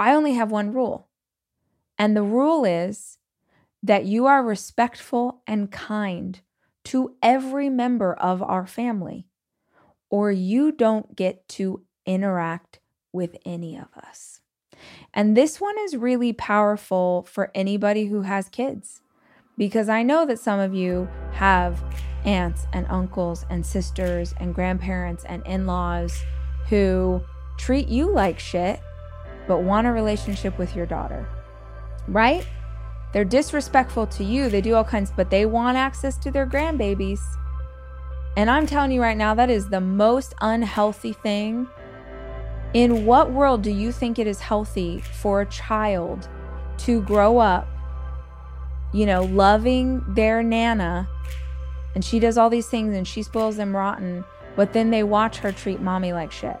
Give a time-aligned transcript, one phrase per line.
[0.00, 1.08] I only have one rule.
[1.98, 3.18] And the rule is
[3.82, 6.40] that you are respectful and kind
[6.84, 9.26] to every member of our family,
[10.08, 12.80] or you don't get to interact
[13.12, 14.40] with any of us.
[15.12, 19.02] And this one is really powerful for anybody who has kids
[19.58, 21.84] because I know that some of you have
[22.24, 26.18] aunts and uncles and sisters and grandparents and in laws
[26.68, 27.20] who
[27.58, 28.80] treat you like shit
[29.46, 31.28] but want a relationship with your daughter,
[32.08, 32.46] right?
[33.12, 34.48] They're disrespectful to you.
[34.48, 37.20] They do all kinds, but they want access to their grandbabies.
[38.36, 41.66] And I'm telling you right now, that is the most unhealthy thing.
[42.72, 46.28] In what world do you think it is healthy for a child
[46.78, 47.66] to grow up,
[48.92, 51.08] you know, loving their nana
[51.96, 55.38] and she does all these things and she spoils them rotten, but then they watch
[55.38, 56.60] her treat mommy like shit?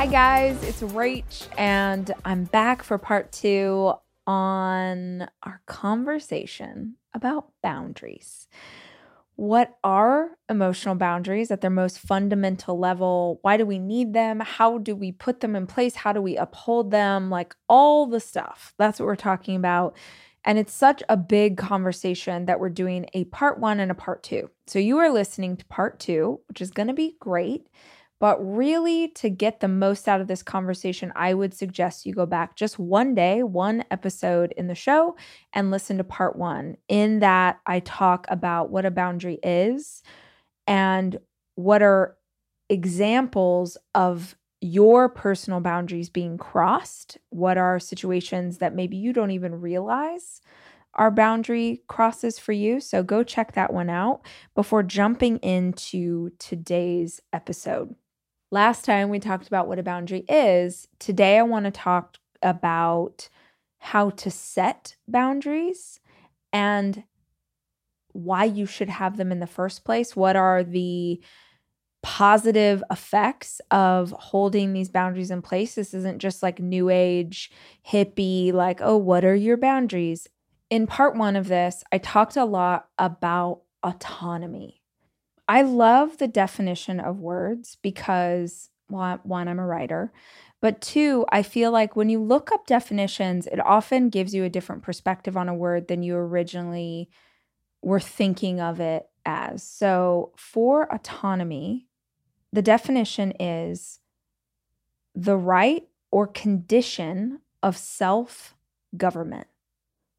[0.00, 3.92] Hi, guys, it's Rach, and I'm back for part two
[4.26, 8.48] on our conversation about boundaries.
[9.36, 13.40] What are emotional boundaries at their most fundamental level?
[13.42, 14.40] Why do we need them?
[14.40, 15.96] How do we put them in place?
[15.96, 17.28] How do we uphold them?
[17.28, 18.72] Like all the stuff.
[18.78, 19.98] That's what we're talking about.
[20.46, 24.22] And it's such a big conversation that we're doing a part one and a part
[24.22, 24.48] two.
[24.66, 27.66] So you are listening to part two, which is going to be great.
[28.20, 32.26] But really, to get the most out of this conversation, I would suggest you go
[32.26, 35.16] back just one day, one episode in the show,
[35.54, 36.76] and listen to part one.
[36.86, 40.02] In that, I talk about what a boundary is
[40.66, 41.18] and
[41.54, 42.16] what are
[42.68, 47.16] examples of your personal boundaries being crossed.
[47.30, 50.42] What are situations that maybe you don't even realize
[50.94, 52.80] are boundary crosses for you?
[52.80, 54.22] So go check that one out
[54.54, 57.94] before jumping into today's episode.
[58.52, 60.88] Last time we talked about what a boundary is.
[60.98, 63.28] Today I want to talk about
[63.78, 66.00] how to set boundaries
[66.52, 67.04] and
[68.12, 70.16] why you should have them in the first place.
[70.16, 71.22] What are the
[72.02, 75.76] positive effects of holding these boundaries in place?
[75.76, 77.52] This isn't just like new age,
[77.86, 80.26] hippie, like, oh, what are your boundaries?
[80.70, 84.79] In part one of this, I talked a lot about autonomy
[85.50, 90.12] I love the definition of words because, one, I'm a writer,
[90.60, 94.48] but two, I feel like when you look up definitions, it often gives you a
[94.48, 97.10] different perspective on a word than you originally
[97.82, 99.64] were thinking of it as.
[99.64, 101.88] So for autonomy,
[102.52, 103.98] the definition is
[105.16, 108.54] the right or condition of self
[108.96, 109.48] government.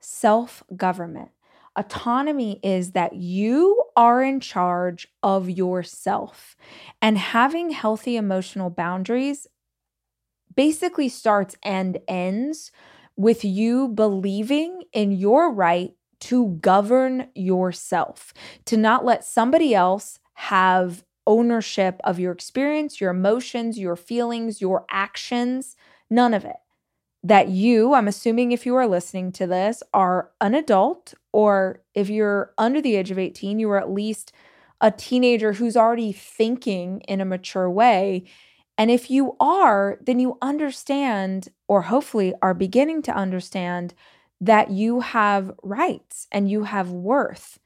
[0.02, 1.32] Self government.
[1.78, 6.56] Autonomy is that you are in charge of yourself.
[7.02, 9.48] And having healthy emotional boundaries
[10.56, 12.72] basically starts and ends
[13.16, 18.34] with you believing in your right to govern yourself,
[18.66, 24.86] to not let somebody else have ownership of your experience, your emotions, your feelings, your
[24.90, 25.76] actions,
[26.10, 26.58] none of it
[27.24, 32.10] that you, I'm assuming if you are listening to this, are an adult, or if
[32.10, 34.32] you're under the age of 18, you are at least
[34.82, 38.24] a teenager who's already thinking in a mature way.
[38.78, 43.94] And if you are, then you understand, or hopefully are beginning to understand,
[44.40, 47.60] that you have rights and you have worth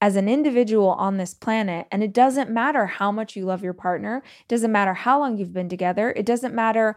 [0.00, 1.86] as an individual on this planet.
[1.92, 5.36] And it doesn't matter how much you love your partner, it doesn't matter how long
[5.38, 6.96] you've been together, it doesn't matter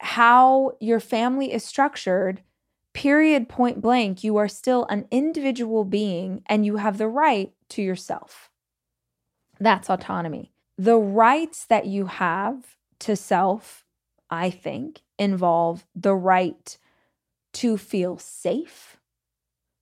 [0.00, 2.42] how your family is structured,
[2.94, 7.82] period, point blank, you are still an individual being and you have the right to
[7.82, 8.50] yourself.
[9.60, 10.52] That's autonomy.
[10.78, 13.84] The rights that you have to self,
[14.30, 16.78] I think, involve the right
[17.52, 18.96] to feel safe,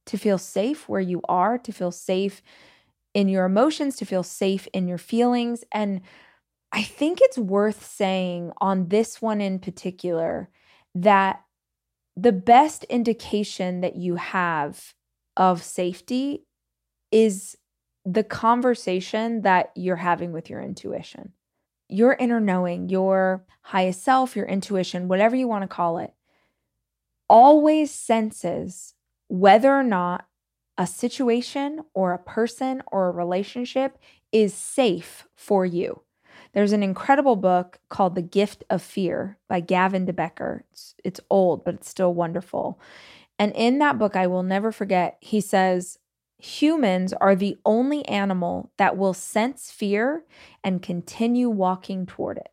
[0.07, 2.43] to feel safe where you are, to feel safe
[3.15, 5.65] in your emotions, to feel safe in your feelings.
[5.71, 6.01] And
[6.73, 10.51] I think it's worth saying on this one in particular
[10.95, 11.43] that
[12.17, 14.95] the best indication that you have
[15.37, 16.45] of safety
[17.11, 17.57] is
[18.05, 21.33] the conversation that you're having with your intuition.
[21.89, 26.13] Your inner knowing, your highest self, your intuition, whatever you want to call it,
[27.29, 28.95] always senses
[29.29, 30.27] whether or not
[30.77, 33.99] a situation or a person or a relationship
[34.33, 36.03] is safe for you.
[36.53, 40.65] There's an incredible book called The Gift of Fear by Gavin de Becker.
[40.73, 42.81] It's, it's old, but it's still wonderful.
[43.39, 45.99] And in that book, I will never forget, he says,
[46.39, 50.25] humans are the only animal that will sense fear
[50.63, 52.51] and continue walking toward it.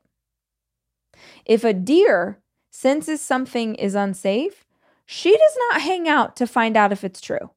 [1.46, 2.40] If a deer
[2.72, 4.66] senses something is unsafe,
[5.06, 7.52] she does not hang out to find out if it's true.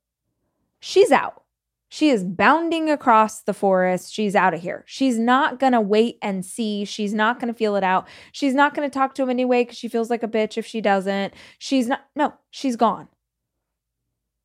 [0.80, 1.42] She's out.
[1.90, 4.12] She is bounding across the forest.
[4.12, 4.84] She's out of here.
[4.86, 6.84] She's not going to wait and see.
[6.84, 8.06] She's not going to feel it out.
[8.30, 10.66] She's not going to talk to him anyway because she feels like a bitch if
[10.66, 11.32] she doesn't.
[11.58, 13.08] She's not, no, she's gone.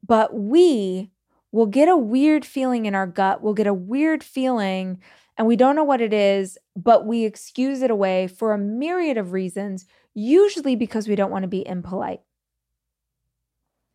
[0.06, 1.12] But we
[1.52, 3.42] will get a weird feeling in our gut.
[3.42, 5.02] We'll get a weird feeling
[5.38, 9.18] and we don't know what it is, but we excuse it away for a myriad
[9.18, 12.22] of reasons, usually because we don't want to be impolite.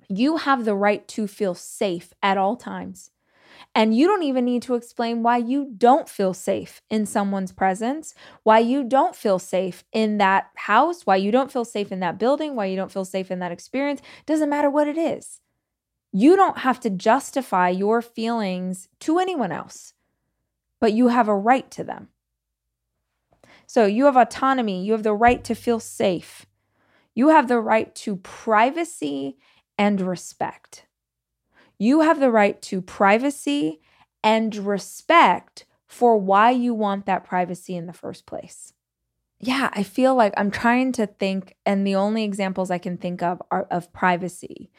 [0.08, 3.10] You have the right to feel safe at all times.
[3.78, 8.12] And you don't even need to explain why you don't feel safe in someone's presence,
[8.42, 12.18] why you don't feel safe in that house, why you don't feel safe in that
[12.18, 14.02] building, why you don't feel safe in that experience.
[14.26, 15.40] Doesn't matter what it is.
[16.10, 19.92] You don't have to justify your feelings to anyone else,
[20.80, 22.08] but you have a right to them.
[23.68, 26.46] So you have autonomy, you have the right to feel safe.
[27.14, 29.36] You have the right to privacy
[29.78, 30.87] and respect.
[31.78, 33.80] You have the right to privacy
[34.22, 38.74] and respect for why you want that privacy in the first place.
[39.40, 43.22] Yeah, I feel like I'm trying to think, and the only examples I can think
[43.22, 44.70] of are of privacy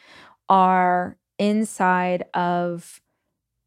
[0.49, 3.01] are inside of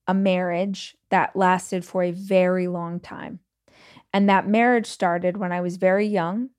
[0.07, 3.41] a marriage that lasted for a very long time.
[4.13, 6.51] And that marriage started when I was very young.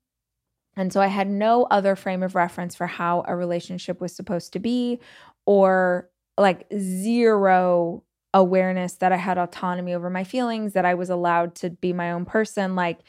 [0.76, 4.52] And so I had no other frame of reference for how a relationship was supposed
[4.54, 4.98] to be
[5.46, 8.02] or like zero
[8.32, 12.10] awareness that I had autonomy over my feelings, that I was allowed to be my
[12.10, 12.74] own person.
[12.74, 13.00] Like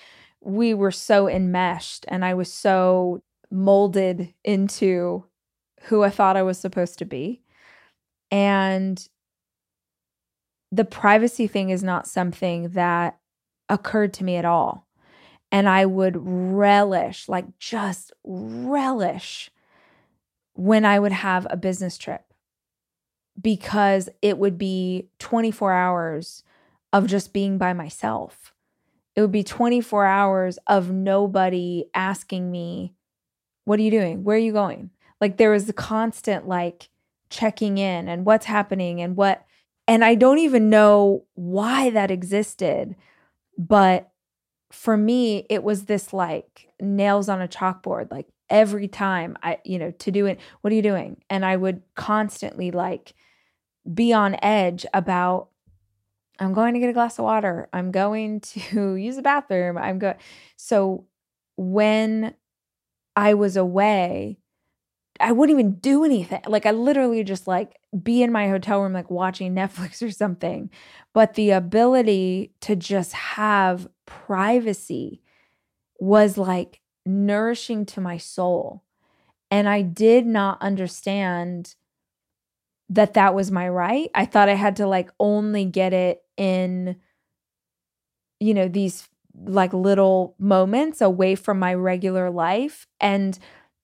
[0.42, 5.25] we were so enmeshed and I was so molded into
[5.83, 7.42] who I thought I was supposed to be.
[8.31, 9.07] And
[10.72, 13.18] the privacy thing is not something that
[13.69, 14.88] occurred to me at all.
[15.51, 19.50] And I would relish, like just relish,
[20.54, 22.25] when I would have a business trip
[23.42, 26.44] because it would be 24 hours
[26.94, 28.54] of just being by myself.
[29.16, 32.94] It would be 24 hours of nobody asking me,
[33.66, 34.24] What are you doing?
[34.24, 34.92] Where are you going?
[35.22, 36.90] Like there was the constant like
[37.30, 39.46] checking in and what's happening and what.
[39.88, 42.96] And I don't even know why that existed.
[43.58, 44.10] But
[44.72, 48.12] for me, it was this like nails on a chalkboard.
[48.12, 51.21] Like every time I, you know, to do it, what are you doing?
[51.30, 53.13] And I would constantly like
[53.92, 55.50] be on edge about
[56.39, 57.69] I'm going to get a glass of water.
[57.71, 59.77] I'm going to use the bathroom.
[59.77, 60.15] I'm going.
[60.58, 61.05] So
[61.58, 62.34] when
[63.15, 64.38] I was away,
[65.20, 66.41] I wouldn't even do anything.
[66.46, 70.70] Like I literally just like be in my hotel room, like watching Netflix or something.
[71.13, 75.22] But the ability to just have privacy
[76.00, 78.83] was like nourishing to my soul.
[79.51, 81.75] And I did not understand
[82.89, 84.09] that that was my right.
[84.13, 86.97] I thought I had to like only get it in
[88.39, 89.07] you know these
[89.45, 93.38] like little moments away from my regular life and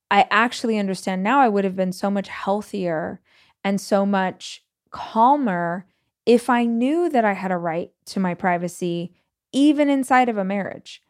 [0.10, 3.22] I actually understand now I would have been so much healthier
[3.64, 5.86] and so much calmer
[6.26, 9.14] if I knew that I had a right to my privacy
[9.54, 11.02] even inside of a marriage.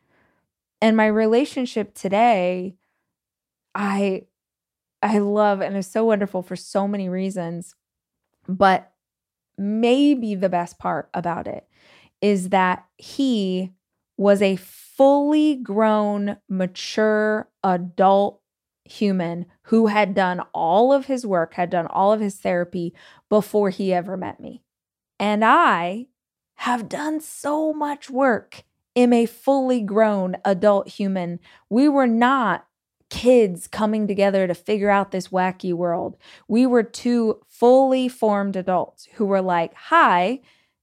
[0.81, 2.75] And my relationship today
[3.73, 4.23] I
[5.01, 7.75] I love and is so wonderful for so many reasons.
[8.47, 8.91] But
[9.57, 11.67] maybe the best part about it
[12.21, 13.71] is that he
[14.17, 18.41] was a fully grown, mature adult
[18.85, 22.93] human who had done all of his work, had done all of his therapy
[23.29, 24.63] before he ever met me.
[25.19, 26.07] And I
[26.55, 28.63] have done so much work.
[28.95, 31.39] Am a fully grown adult human.
[31.69, 32.65] We were not
[33.09, 36.17] kids coming together to figure out this wacky world.
[36.47, 40.41] We were two fully formed adults who were like, Hi,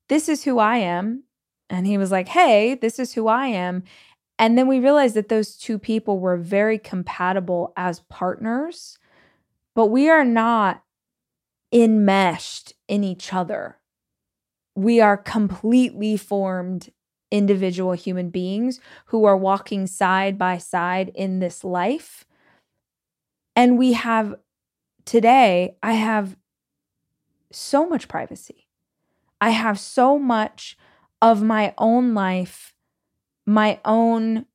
[0.08, 1.24] this is who I am.
[1.70, 3.84] And he was like, hey, this is who I am.
[4.38, 8.98] And then we realized that those two people were very compatible as partners,
[9.74, 10.82] but we are not
[11.72, 13.78] enmeshed in each other.
[14.74, 16.90] We are completely formed
[17.30, 22.24] individual human beings who are walking side by side in this life.
[23.54, 24.36] And we have
[25.04, 26.36] today, I have
[27.50, 28.68] so much privacy.
[29.40, 30.76] I have so much
[31.20, 32.74] of my own life,
[33.46, 34.46] my own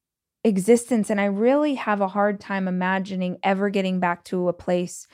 [0.43, 1.09] existence.
[1.09, 5.07] And I really have a hard time imagining ever getting back to a place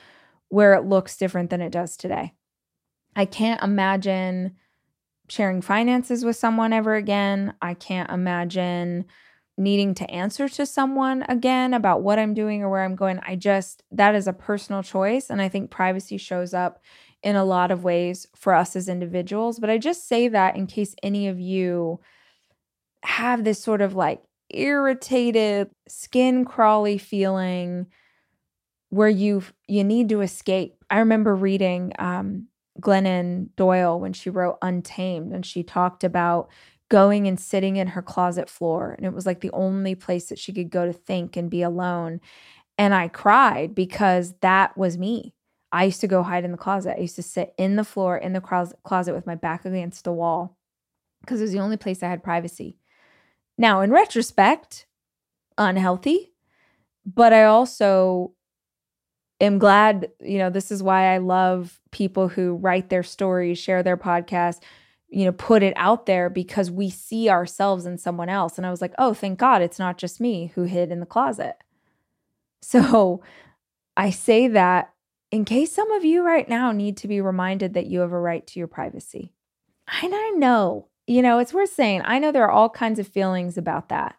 [0.48, 2.32] where it looks different than it does today.
[3.14, 4.56] I can't imagine
[5.30, 7.54] sharing finances with someone ever again.
[7.62, 9.06] I can't imagine
[9.56, 13.20] needing to answer to someone again about what I'm doing or where I'm going.
[13.26, 15.30] I just, that is a personal choice.
[15.30, 16.82] And I think privacy shows up
[17.22, 19.58] in a lot of ways for us as individuals.
[19.58, 22.00] But I just say that in case any of you
[23.02, 27.86] have this sort of like irritated, skin crawly feeling
[28.88, 30.74] where you you need to escape.
[30.90, 32.48] I remember reading um,
[32.80, 36.48] Glennon Doyle when she wrote Untamed, and she talked about
[36.88, 40.38] going and sitting in her closet floor, and it was like the only place that
[40.38, 42.20] she could go to think and be alone.
[42.76, 45.34] And I cried because that was me.
[45.70, 46.96] I used to go hide in the closet.
[46.96, 50.12] I used to sit in the floor in the closet with my back against the
[50.12, 50.56] wall
[51.20, 52.78] because it was the only place I had privacy.
[53.56, 54.86] Now, in retrospect,
[55.58, 56.32] unhealthy,
[57.06, 58.32] but I also
[59.40, 63.82] am glad, you know, this is why I love people who write their stories, share
[63.82, 64.62] their podcast,
[65.08, 68.56] you know, put it out there because we see ourselves in someone else.
[68.56, 71.06] And I was like, oh, thank God it's not just me who hid in the
[71.06, 71.56] closet.
[72.62, 73.22] So
[73.96, 74.92] I say that
[75.30, 78.20] in case some of you right now need to be reminded that you have a
[78.20, 79.32] right to your privacy.
[80.02, 83.08] And I know, you know, it's worth saying, I know there are all kinds of
[83.08, 84.16] feelings about that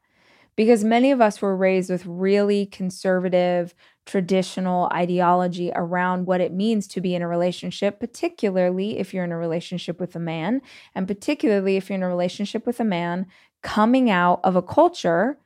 [0.56, 3.74] because many of us were raised with really conservative,
[4.06, 9.32] traditional ideology around what it means to be in a relationship, particularly if you're in
[9.32, 10.62] a relationship with a man,
[10.96, 13.28] and particularly if you're in a relationship with a man
[13.62, 15.38] coming out of a culture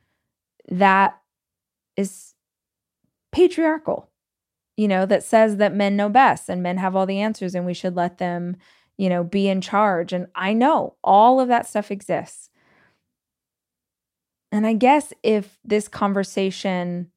[0.68, 1.20] that
[1.96, 2.34] is
[3.30, 4.10] patriarchal
[4.76, 7.64] you know, that says that men know best and men have all the answers and
[7.64, 8.56] we should let them,
[8.98, 10.12] you know, be in charge.
[10.12, 12.50] And I know all of that stuff exists.
[14.52, 17.10] And I guess if this conversation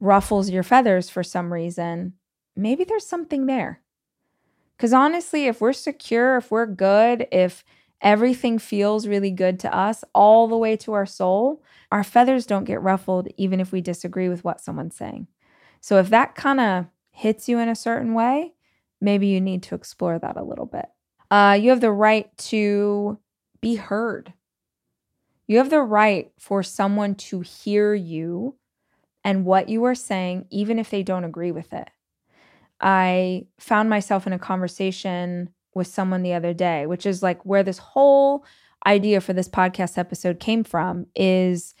[0.00, 2.14] ruffles your feathers for some reason,
[2.56, 3.80] maybe there's something there.
[4.76, 7.64] Because honestly, if we're secure, if we're good, if
[8.00, 12.64] everything feels really good to us all the way to our soul, our feathers don't
[12.64, 15.26] get ruffled even if we disagree with what someone's saying.
[15.80, 18.54] So if that kind of hits you in a certain way,
[19.00, 20.86] maybe you need to explore that a little bit.
[21.30, 23.18] Uh, you have the right to
[23.60, 24.32] be heard.
[25.48, 28.54] You have the right for someone to hear you
[29.24, 31.88] and what you are saying, even if they don't agree with it.
[32.80, 37.62] I found myself in a conversation with someone the other day, which is like where
[37.62, 38.44] this whole
[38.86, 41.74] idea for this podcast episode came from is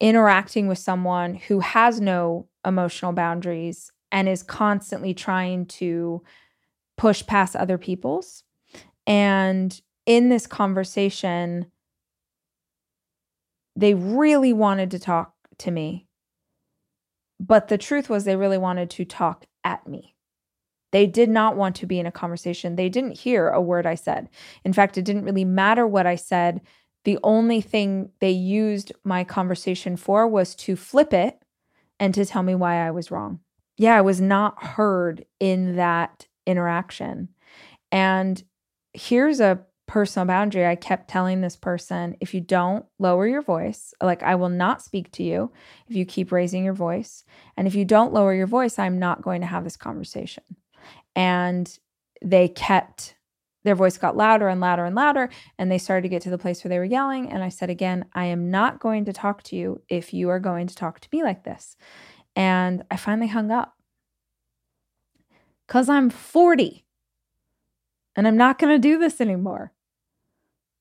[0.00, 6.22] interacting with someone who has no emotional boundaries and is constantly trying to
[6.96, 8.44] push past other people's.
[9.06, 11.66] And in this conversation,
[13.76, 16.06] they really wanted to talk to me.
[17.40, 20.14] But the truth was, they really wanted to talk at me.
[20.90, 22.76] They did not want to be in a conversation.
[22.76, 24.28] They didn't hear a word I said.
[24.64, 26.60] In fact, it didn't really matter what I said.
[27.04, 31.42] The only thing they used my conversation for was to flip it
[32.00, 33.40] and to tell me why I was wrong.
[33.76, 37.28] Yeah, I was not heard in that interaction.
[37.92, 38.42] And
[38.92, 40.66] here's a personal boundary.
[40.66, 44.82] I kept telling this person if you don't lower your voice, like I will not
[44.82, 45.50] speak to you
[45.88, 47.24] if you keep raising your voice.
[47.56, 50.44] And if you don't lower your voice, I'm not going to have this conversation.
[51.16, 51.76] And
[52.22, 53.16] they kept
[53.64, 55.28] their voice got louder and louder and louder
[55.58, 57.68] and they started to get to the place where they were yelling and i said
[57.68, 61.00] again i am not going to talk to you if you are going to talk
[61.00, 61.76] to me like this
[62.34, 63.74] and i finally hung up
[65.66, 66.86] because i'm 40
[68.16, 69.72] and i'm not going to do this anymore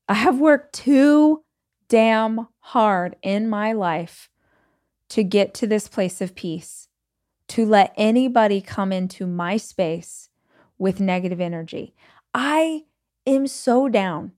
[0.08, 1.44] i have worked too
[1.90, 4.30] damn hard in my life
[5.10, 6.88] to get to this place of peace
[7.48, 10.30] to let anybody come into my space
[10.78, 11.96] with negative energy
[12.40, 12.84] I
[13.26, 14.34] am so down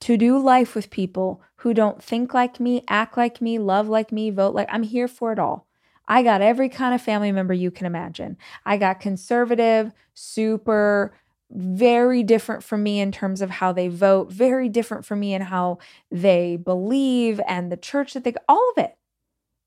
[0.00, 4.12] to do life with people who don't think like me, act like me, love like
[4.12, 5.66] me, vote like I'm here for it all.
[6.06, 8.36] I got every kind of family member you can imagine.
[8.66, 11.14] I got conservative, super
[11.50, 15.42] very different from me in terms of how they vote, very different from me in
[15.42, 15.78] how
[16.10, 18.96] they believe and the church that they all of it.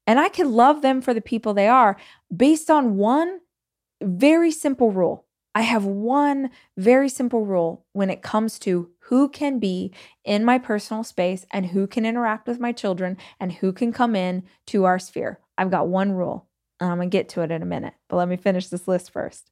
[0.08, 1.98] And I can love them for the people they are
[2.36, 3.40] based on one
[4.02, 5.26] very simple rule.
[5.54, 9.92] I have one very simple rule when it comes to who can be
[10.24, 14.16] in my personal space and who can interact with my children and who can come
[14.16, 15.40] in to our sphere.
[15.58, 16.48] I've got one rule.
[16.80, 19.12] And I'm to get to it in a minute, but let me finish this list
[19.12, 19.52] first.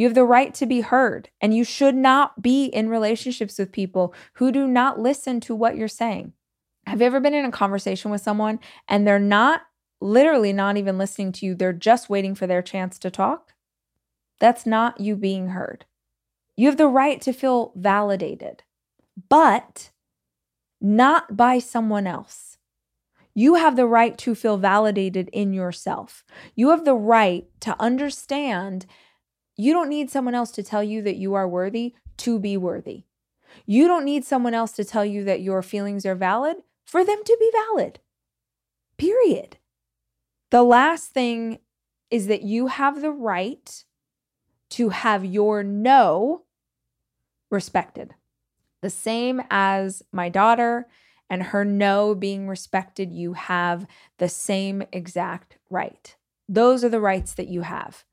[0.00, 3.70] You have the right to be heard, and you should not be in relationships with
[3.70, 6.32] people who do not listen to what you're saying.
[6.86, 9.60] Have you ever been in a conversation with someone and they're not
[10.00, 11.54] literally not even listening to you?
[11.54, 13.52] They're just waiting for their chance to talk?
[14.38, 15.84] That's not you being heard.
[16.56, 18.62] You have the right to feel validated,
[19.28, 19.90] but
[20.80, 22.56] not by someone else.
[23.34, 26.24] You have the right to feel validated in yourself.
[26.54, 28.86] You have the right to understand
[29.60, 33.04] you don't need someone else to tell you that you are worthy to be worthy.
[33.66, 37.22] You don't need someone else to tell you that your feelings are valid for them
[37.24, 38.00] to be valid.
[38.96, 39.58] Period.
[40.50, 41.58] The last thing
[42.10, 43.84] is that you have the right
[44.70, 46.42] to have your no
[47.50, 48.14] respected.
[48.82, 50.86] The same as my daughter
[51.28, 53.86] and her no being respected, you have
[54.18, 56.16] the same exact right.
[56.48, 58.04] Those are the rights that you have.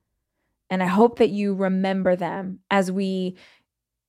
[0.69, 3.38] And I hope that you remember them as we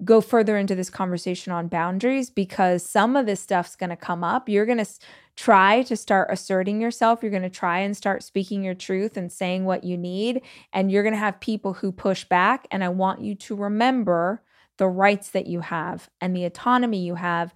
[0.05, 4.23] go further into this conversation on boundaries because some of this stuff's going to come
[4.23, 4.49] up.
[4.49, 4.89] You're going to
[5.37, 7.23] try to start asserting yourself.
[7.23, 10.43] You're going to try and start speaking your truth and saying what you need.
[10.73, 12.67] And you're going to have people who push back.
[12.71, 14.43] And I want you to remember
[14.77, 17.53] the rights that you have and the autonomy you have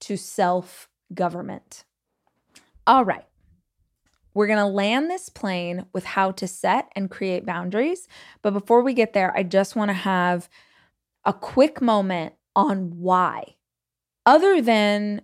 [0.00, 1.84] to self government.
[2.86, 3.24] All right.
[4.34, 8.08] We're going to land this plane with how to set and create boundaries.
[8.42, 10.48] But before we get there, I just want to have
[11.24, 13.56] a quick moment on why,
[14.26, 15.22] other than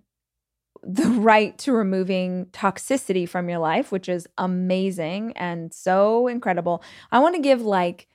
[0.83, 6.83] the right to removing toxicity from your life, which is amazing and so incredible.
[7.13, 8.07] I want to give like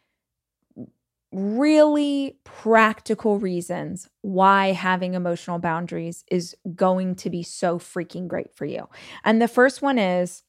[1.31, 8.65] really practical reasons why having emotional boundaries is going to be so freaking great for
[8.65, 8.87] you.
[9.25, 10.43] And the first one is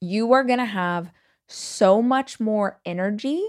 [0.00, 1.10] you are going to have
[1.46, 3.42] so much more energy.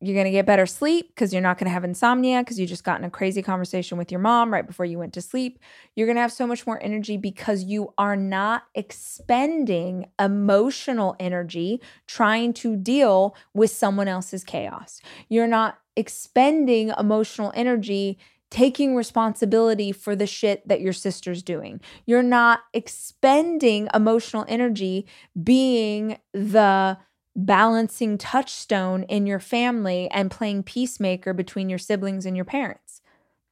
[0.00, 2.66] You're going to get better sleep because you're not going to have insomnia because you
[2.66, 5.58] just got in a crazy conversation with your mom right before you went to sleep.
[5.94, 11.80] You're going to have so much more energy because you are not expending emotional energy
[12.06, 15.00] trying to deal with someone else's chaos.
[15.30, 18.18] You're not expending emotional energy
[18.54, 21.80] taking responsibility for the shit that your sister's doing.
[22.06, 25.08] You're not expending emotional energy
[25.42, 26.96] being the
[27.34, 33.00] balancing touchstone in your family and playing peacemaker between your siblings and your parents.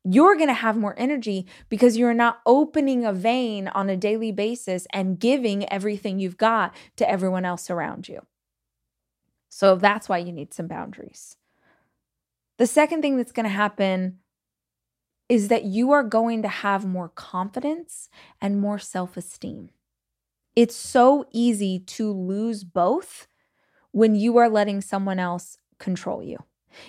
[0.05, 4.31] You're going to have more energy because you're not opening a vein on a daily
[4.31, 8.21] basis and giving everything you've got to everyone else around you.
[9.49, 11.37] So that's why you need some boundaries.
[12.59, 14.19] The second thing that's going to happen
[15.33, 19.71] is that you are going to have more confidence and more self esteem.
[20.55, 23.27] It's so easy to lose both
[23.93, 26.37] when you are letting someone else control you.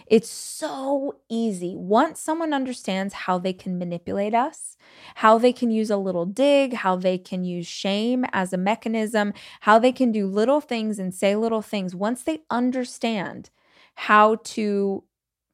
[0.07, 1.73] It's so easy.
[1.77, 4.75] Once someone understands how they can manipulate us,
[5.15, 9.33] how they can use a little dig, how they can use shame as a mechanism,
[9.61, 13.51] how they can do little things and say little things, once they understand
[13.95, 15.05] how to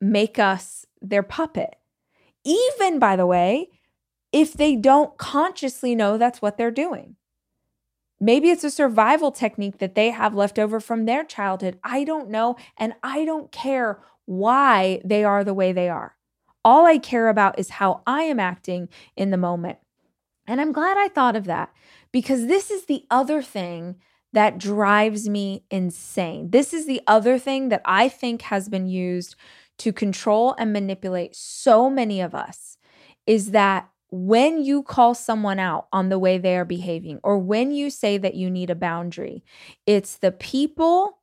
[0.02, 1.76] make us their puppet,
[2.44, 3.70] even by the way,
[4.32, 7.16] if they don't consciously know that's what they're doing.
[8.20, 11.80] Maybe it's a survival technique that they have left over from their childhood.
[11.84, 12.58] I don't know.
[12.78, 16.16] And I don't care why they are the way they are.
[16.66, 19.80] All I care about is how I am acting in the moment.
[20.46, 21.72] And I'm glad I thought of that
[22.12, 23.96] because this is the other thing
[24.34, 26.52] that drives me insane.
[26.52, 29.36] This is the other thing that I think has been used
[29.80, 32.78] to control and manipulate so many of us
[33.26, 37.72] is that when you call someone out on the way they are behaving or when
[37.72, 39.44] you say that you need a boundary,
[39.86, 41.20] it's the people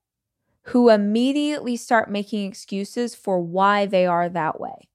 [0.64, 4.88] who immediately start making excuses for why they are that way.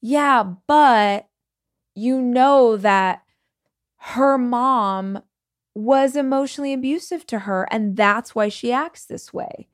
[0.00, 1.26] Yeah, but
[1.94, 3.22] you know that
[3.98, 5.22] her mom
[5.74, 9.68] was emotionally abusive to her and that's why she acts this way.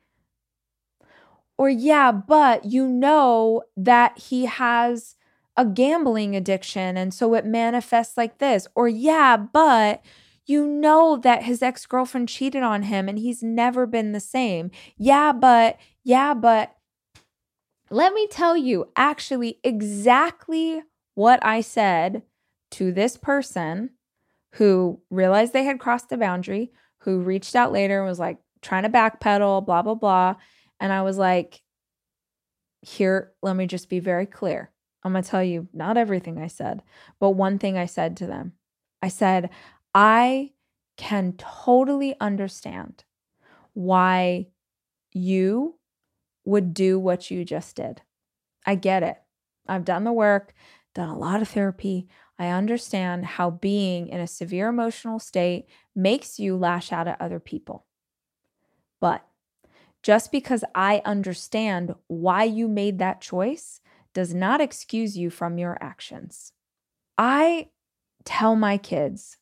[1.58, 5.16] Or, yeah, but you know that he has
[5.56, 8.66] a gambling addiction and so it manifests like this.
[8.74, 10.02] Or, yeah, but
[10.46, 14.70] you know that his ex girlfriend cheated on him and he's never been the same.
[14.96, 16.74] Yeah, but, yeah, but
[17.90, 20.82] let me tell you actually exactly
[21.14, 22.22] what I said
[22.72, 23.90] to this person
[24.52, 28.84] who realized they had crossed the boundary, who reached out later and was like trying
[28.84, 30.36] to backpedal, blah, blah, blah.
[30.82, 31.62] And I was like,
[32.80, 34.72] here, let me just be very clear.
[35.04, 36.82] I'm going to tell you not everything I said,
[37.20, 38.54] but one thing I said to them.
[39.00, 39.50] I said,
[39.94, 40.50] I
[40.96, 43.04] can totally understand
[43.74, 44.48] why
[45.12, 45.78] you
[46.44, 48.02] would do what you just did.
[48.66, 49.18] I get it.
[49.68, 50.52] I've done the work,
[50.96, 52.08] done a lot of therapy.
[52.40, 57.38] I understand how being in a severe emotional state makes you lash out at other
[57.38, 57.86] people.
[59.00, 59.24] But
[60.02, 63.80] just because I understand why you made that choice
[64.14, 66.52] does not excuse you from your actions.
[67.16, 67.68] I
[68.24, 69.38] tell my kids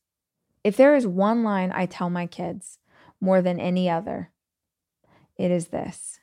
[0.63, 2.79] if there is one line I tell my kids
[3.21, 4.31] more than any other,
[5.37, 6.21] it is this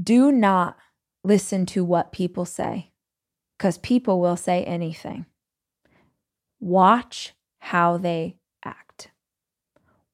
[0.00, 0.76] Do not
[1.22, 2.90] listen to what people say,
[3.56, 5.26] because people will say anything.
[6.58, 8.36] Watch how they.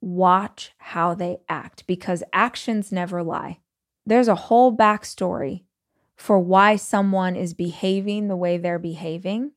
[0.00, 3.61] Watch how they act, because actions never lie.
[4.06, 5.64] There's a whole backstory
[6.16, 9.52] for why someone is behaving the way they're behaving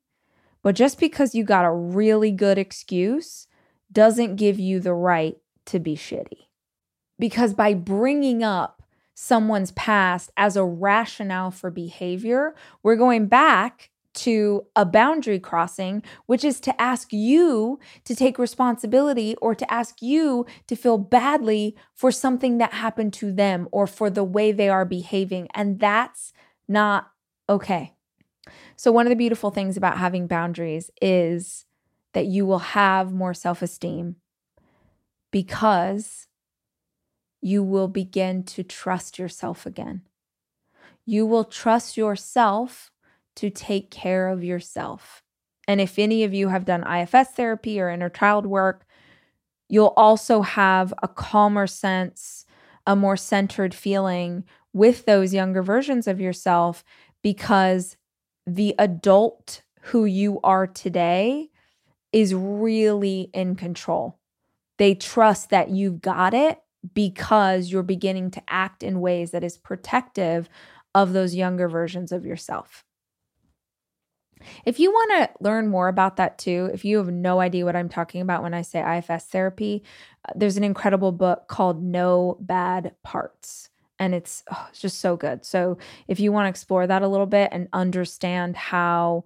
[0.61, 3.47] but just because you got a really good excuse
[3.91, 6.47] doesn't give you the right to be shitty.
[7.19, 14.65] Because by bringing up someone's past as a rationale for behavior, we're going back to
[14.75, 20.45] a boundary crossing, which is to ask you to take responsibility or to ask you
[20.67, 24.85] to feel badly for something that happened to them or for the way they are
[24.85, 25.47] behaving.
[25.53, 26.33] And that's
[26.67, 27.11] not
[27.49, 27.93] okay.
[28.75, 31.65] So, one of the beautiful things about having boundaries is
[32.13, 34.17] that you will have more self esteem
[35.31, 36.27] because
[37.41, 40.01] you will begin to trust yourself again.
[41.05, 42.90] You will trust yourself
[43.37, 45.23] to take care of yourself.
[45.67, 48.85] And if any of you have done IFS therapy or inner child work,
[49.69, 52.45] you'll also have a calmer sense,
[52.85, 56.83] a more centered feeling with those younger versions of yourself
[57.21, 57.97] because
[58.45, 61.49] the adult who you are today
[62.11, 64.19] is really in control.
[64.77, 66.59] They trust that you've got it
[66.93, 70.49] because you're beginning to act in ways that is protective
[70.93, 72.83] of those younger versions of yourself.
[74.65, 77.75] If you want to learn more about that too, if you have no idea what
[77.75, 79.83] I'm talking about when I say IFS therapy,
[80.27, 85.15] uh, there's an incredible book called No Bad Parts and it's, oh, it's just so
[85.15, 85.45] good.
[85.45, 85.77] So
[86.07, 89.25] if you want to explore that a little bit and understand how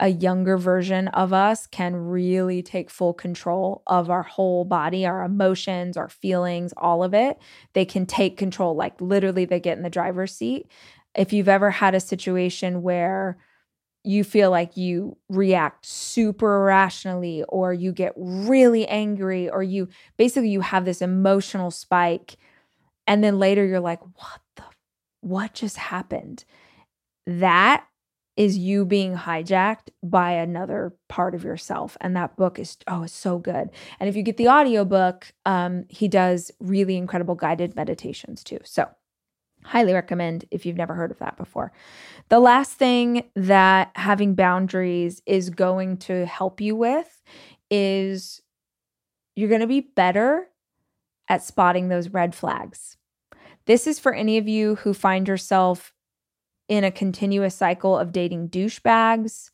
[0.00, 5.22] a younger version of us can really take full control of our whole body, our
[5.22, 7.38] emotions, our feelings, all of it.
[7.74, 10.66] They can take control, like literally, they get in the driver's seat.
[11.14, 13.36] If you've ever had a situation where
[14.02, 20.50] you feel like you react super irrationally, or you get really angry, or you basically
[20.50, 22.36] you have this emotional spike
[23.10, 24.62] and then later you're like, what the,
[25.20, 26.44] what just happened?
[27.26, 27.84] That
[28.36, 31.96] is you being hijacked by another part of yourself.
[32.00, 33.70] And that book is, oh, it's so good.
[33.98, 38.60] And if you get the audiobook, um, he does really incredible guided meditations too.
[38.62, 38.88] So
[39.64, 41.72] Highly recommend if you've never heard of that before.
[42.28, 47.22] The last thing that having boundaries is going to help you with
[47.70, 48.40] is
[49.36, 50.48] you're going to be better
[51.28, 52.96] at spotting those red flags.
[53.66, 55.92] This is for any of you who find yourself
[56.68, 59.50] in a continuous cycle of dating douchebags,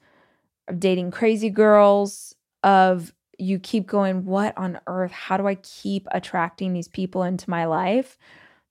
[0.69, 5.12] of dating crazy girls, of you keep going, What on earth?
[5.12, 8.16] How do I keep attracting these people into my life?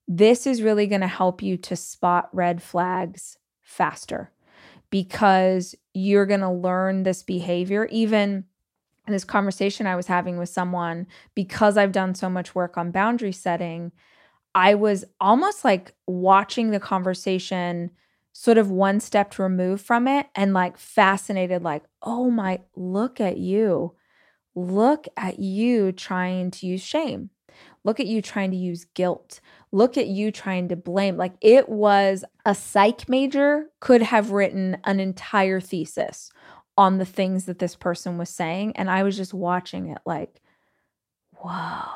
[0.08, 4.32] This is really going to help you to spot red flags faster
[4.90, 7.86] because you're going to learn this behavior.
[7.92, 8.46] Even
[9.08, 12.92] in this conversation I was having with someone, because I've done so much work on
[12.92, 13.92] boundary setting,
[14.54, 17.92] I was almost like watching the conversation
[18.32, 23.38] sort of one step removed from it and like fascinated, like, oh my, look at
[23.38, 23.96] you.
[24.56, 27.30] Look at you trying to use shame.
[27.84, 29.40] Look at you trying to use guilt.
[29.76, 31.18] Look at you trying to blame.
[31.18, 36.32] Like it was a psych major could have written an entire thesis
[36.78, 38.78] on the things that this person was saying.
[38.78, 40.42] And I was just watching it like,
[41.32, 41.90] whoa.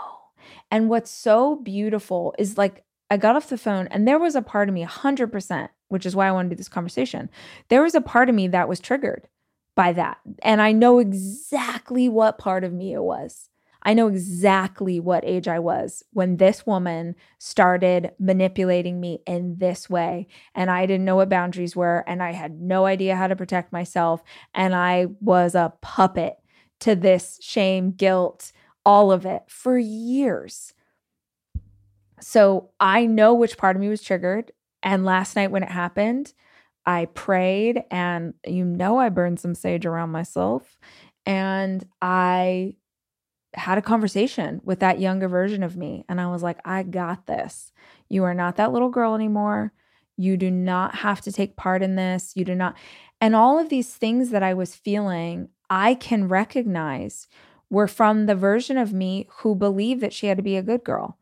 [0.70, 4.42] And what's so beautiful is like, I got off the phone and there was a
[4.42, 7.30] part of me, 100%, which is why I wanted to do this conversation.
[7.70, 9.30] There was a part of me that was triggered
[9.74, 10.18] by that.
[10.42, 13.50] And I know exactly what part of me it was.
[13.90, 19.90] I know exactly what age I was when this woman started manipulating me in this
[19.90, 20.28] way.
[20.54, 22.04] And I didn't know what boundaries were.
[22.06, 24.22] And I had no idea how to protect myself.
[24.54, 26.36] And I was a puppet
[26.82, 28.52] to this shame, guilt,
[28.86, 30.76] all of it for years.
[32.22, 34.52] So I know which part of me was triggered.
[34.84, 36.36] And last night when it happened,
[36.86, 40.78] I prayed and you know I burned some sage around myself
[41.26, 42.76] and I
[43.54, 46.06] had a conversation with that younger version of me.
[46.08, 47.72] And I was like, I got this.
[48.08, 49.74] You are not that little girl anymore.
[50.18, 52.34] You do not have to take part in this.
[52.36, 52.76] You do not.
[53.22, 57.28] And all of these things that I was feeling, I can recognize
[57.70, 60.84] were from the version of me who believed that she had to be a good
[60.84, 61.18] girl,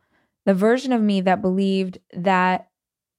[0.45, 2.69] the version of me that believed that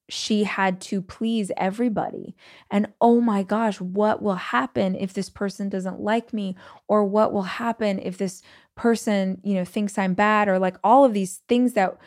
[0.08, 2.34] she had to please everybody.
[2.70, 6.56] And oh my gosh, what will happen if this person doesn't like me?
[6.86, 8.42] Or what will happen if this
[8.78, 10.48] person, you know, thinks I'm bad?
[10.48, 11.98] Or like all of these things that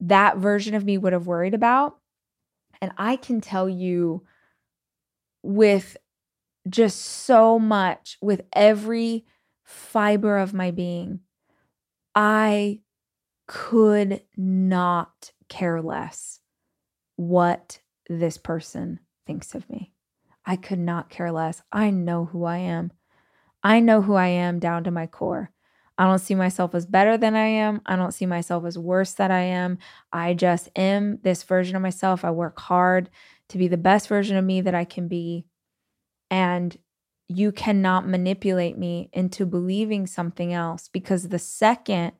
[0.00, 1.96] that version of me would have worried about.
[2.82, 4.24] And I can tell you
[5.42, 5.96] with
[6.68, 9.24] just so much, with every
[9.62, 11.20] fiber of my being,
[12.14, 12.80] I
[13.46, 16.40] could not care less
[17.16, 19.92] what this person thinks of me.
[20.44, 21.62] I could not care less.
[21.72, 22.92] I know who I am.
[23.62, 25.53] I know who I am down to my core.
[25.96, 27.80] I don't see myself as better than I am.
[27.86, 29.78] I don't see myself as worse than I am.
[30.12, 32.24] I just am this version of myself.
[32.24, 33.10] I work hard
[33.50, 35.46] to be the best version of me that I can be.
[36.30, 36.76] And
[37.28, 42.12] you cannot manipulate me into believing something else because the second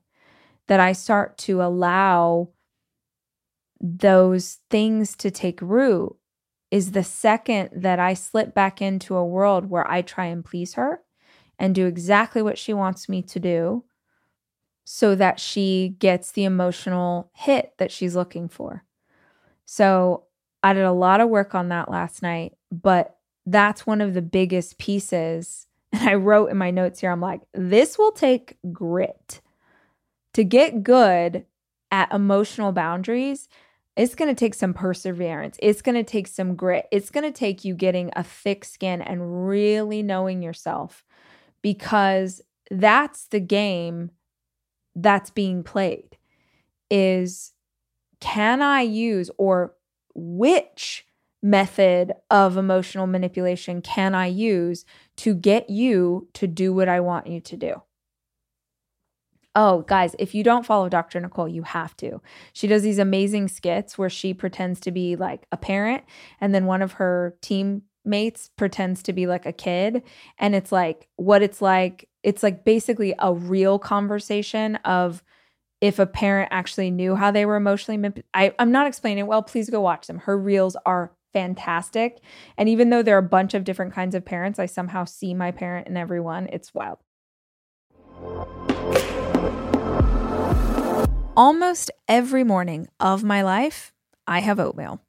[0.67, 2.49] that I start to allow
[3.81, 6.15] those things to take root
[6.71, 10.73] is the second that I slip back into a world where I try and please
[10.73, 11.01] her
[11.59, 13.83] and do exactly what she wants me to do
[14.83, 18.83] so that she gets the emotional hit that she's looking for.
[19.65, 20.23] So
[20.61, 24.21] I did a lot of work on that last night, but that's one of the
[24.21, 25.67] biggest pieces.
[25.93, 29.39] And I wrote in my notes here, I'm like, this will take grit
[30.33, 31.45] to get good
[31.89, 33.47] at emotional boundaries
[33.95, 35.57] it's going to take some perseverance.
[35.61, 36.87] It's going to take some grit.
[36.91, 41.05] It's going to take you getting a thick skin and really knowing yourself
[41.65, 44.11] because that's the game
[44.93, 46.15] that's being played
[46.91, 47.53] is
[48.19, 49.73] can I use or
[50.13, 51.07] which
[51.41, 54.85] method of emotional manipulation can I use
[55.17, 57.81] to get you to do what I want you to do?
[59.55, 61.19] Oh, guys, if you don't follow Dr.
[61.19, 62.21] Nicole, you have to.
[62.53, 66.03] She does these amazing skits where she pretends to be like a parent
[66.39, 67.39] and then one of her
[68.05, 70.03] teammates pretends to be like a kid.
[70.37, 72.07] And it's like what it's like.
[72.23, 75.23] It's like basically a real conversation of
[75.81, 78.23] if a parent actually knew how they were emotionally.
[78.33, 79.43] I, I'm not explaining it well.
[79.43, 80.19] Please go watch them.
[80.19, 82.21] Her reels are fantastic.
[82.57, 85.33] And even though there are a bunch of different kinds of parents, I somehow see
[85.33, 86.47] my parent in everyone.
[86.51, 86.97] It's wild.
[91.37, 93.93] Almost every morning of my life,
[94.25, 95.01] I have oatmeal.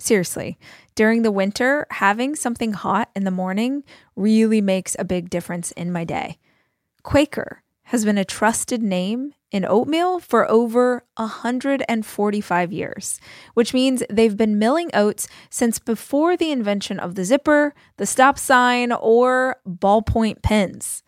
[0.00, 0.58] Seriously,
[0.94, 3.84] during the winter, having something hot in the morning
[4.16, 6.38] really makes a big difference in my day.
[7.02, 13.20] Quaker has been a trusted name in oatmeal for over 145 years,
[13.54, 18.38] which means they've been milling oats since before the invention of the zipper, the stop
[18.38, 21.02] sign, or ballpoint pens.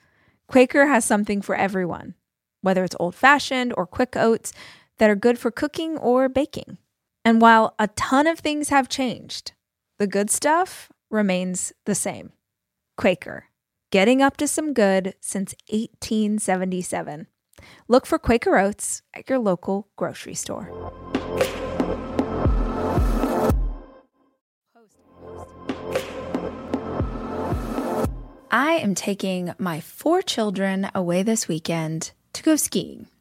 [0.46, 2.14] Quaker has something for everyone,
[2.60, 4.52] whether it's old fashioned or quick oats
[4.98, 6.78] that are good for cooking or baking.
[7.24, 9.52] And while a ton of things have changed,
[9.98, 12.32] the good stuff remains the same.
[12.96, 13.46] Quaker,
[13.90, 17.26] getting up to some good since 1877.
[17.88, 20.70] Look for Quaker Oats at your local grocery store.
[28.50, 33.08] I am taking my four children away this weekend to go skiing.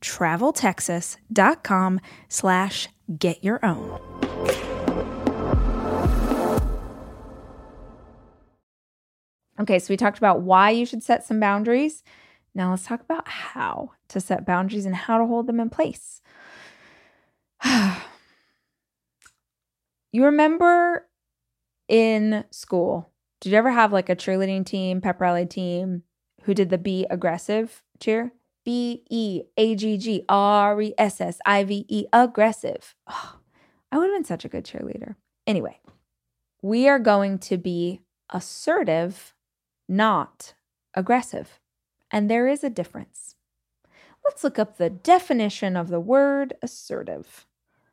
[0.00, 3.98] traveltexas.com slash get your own.
[9.60, 12.04] Okay, so we talked about why you should set some boundaries.
[12.54, 16.22] Now let's talk about how to set boundaries and how to hold them in place.
[17.64, 17.92] you
[20.24, 21.08] remember
[21.88, 26.04] in school, did you ever have like a cheerleading team, pep rally team
[26.42, 28.32] who did the be aggressive cheer?
[28.68, 32.94] B E A G G R E S S I V E, aggressive.
[33.06, 33.38] Oh,
[33.90, 35.16] I would have been such a good cheerleader.
[35.46, 35.80] Anyway,
[36.60, 39.32] we are going to be assertive,
[39.88, 40.52] not
[40.92, 41.60] aggressive.
[42.10, 43.36] And there is a difference.
[44.22, 47.46] Let's look up the definition of the word assertive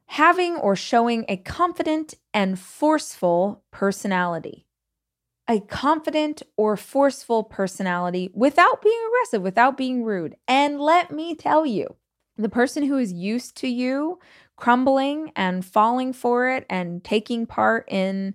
[0.07, 4.64] having or showing a confident and forceful personality
[5.47, 10.35] a confident or forceful personality without being aggressive, without being rude.
[10.47, 11.95] And let me tell you,
[12.37, 14.19] the person who is used to you
[14.57, 18.33] crumbling and falling for it and taking part in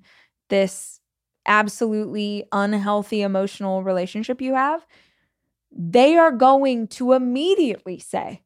[0.48, 1.00] this
[1.46, 4.86] absolutely unhealthy emotional relationship you have,
[5.72, 8.42] they are going to immediately say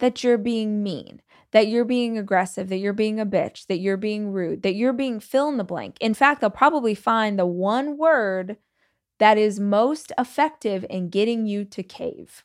[0.00, 3.96] that you're being mean, that you're being aggressive, that you're being a bitch, that you're
[3.96, 5.96] being rude, that you're being fill in the blank.
[6.00, 8.56] In fact, they'll probably find the one word
[9.18, 12.44] that is most effective in getting you to cave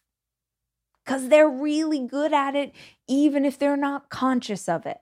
[1.04, 2.74] because they're really good at it,
[3.08, 5.00] even if they're not conscious of it.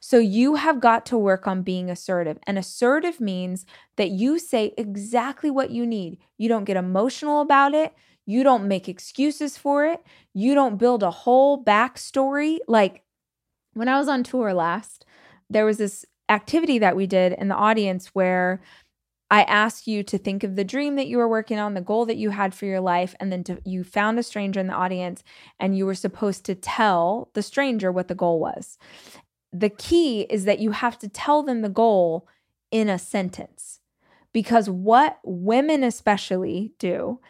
[0.00, 2.38] So you have got to work on being assertive.
[2.46, 3.64] And assertive means
[3.96, 6.18] that you say exactly what you need.
[6.36, 7.94] You don't get emotional about it.
[8.28, 10.04] You don't make excuses for it.
[10.34, 12.58] You don't build a whole backstory.
[12.68, 13.02] Like
[13.72, 15.06] when I was on tour last,
[15.48, 18.60] there was this activity that we did in the audience where
[19.30, 22.04] I asked you to think of the dream that you were working on, the goal
[22.04, 24.74] that you had for your life, and then to, you found a stranger in the
[24.74, 25.24] audience
[25.58, 28.76] and you were supposed to tell the stranger what the goal was.
[29.54, 32.28] The key is that you have to tell them the goal
[32.70, 33.80] in a sentence
[34.34, 37.20] because what women especially do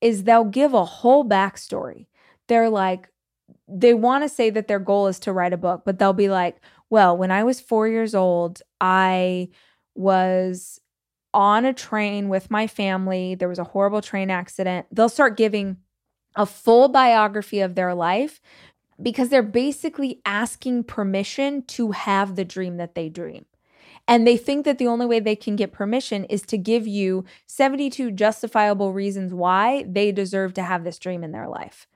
[0.00, 2.06] is they'll give a whole backstory.
[2.48, 3.08] They're like,
[3.68, 6.28] they want to say that their goal is to write a book, but they'll be
[6.28, 9.48] like, well, when I was four years old, I
[9.94, 10.80] was
[11.32, 13.34] on a train with my family.
[13.34, 14.86] There was a horrible train accident.
[14.90, 15.76] They'll start giving
[16.34, 18.40] a full biography of their life
[19.00, 23.46] because they're basically asking permission to have the dream that they dream.
[24.10, 27.24] And they think that the only way they can get permission is to give you
[27.46, 31.86] 72 justifiable reasons why they deserve to have this dream in their life.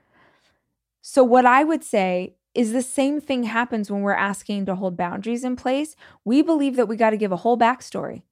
[1.02, 4.96] So, what I would say is the same thing happens when we're asking to hold
[4.96, 5.96] boundaries in place.
[6.24, 8.22] We believe that we got to give a whole backstory.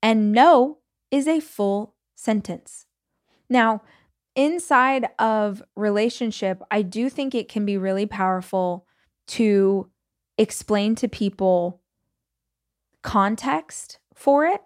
[0.00, 0.78] And no
[1.10, 2.86] is a full sentence.
[3.50, 3.82] Now,
[4.36, 8.86] inside of relationship, I do think it can be really powerful
[9.28, 9.90] to
[10.38, 11.80] explain to people
[13.06, 14.60] context for it.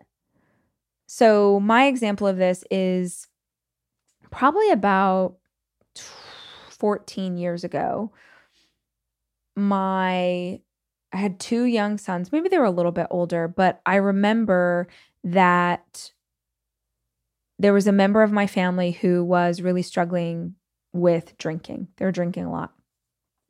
[1.06, 3.28] So, my example of this is
[4.30, 5.36] probably about
[6.70, 8.12] 14 years ago.
[9.56, 10.60] My
[11.12, 12.32] I had two young sons.
[12.32, 14.88] Maybe they were a little bit older, but I remember
[15.24, 16.12] that
[17.58, 20.54] there was a member of my family who was really struggling
[20.92, 21.88] with drinking.
[21.96, 22.72] They were drinking a lot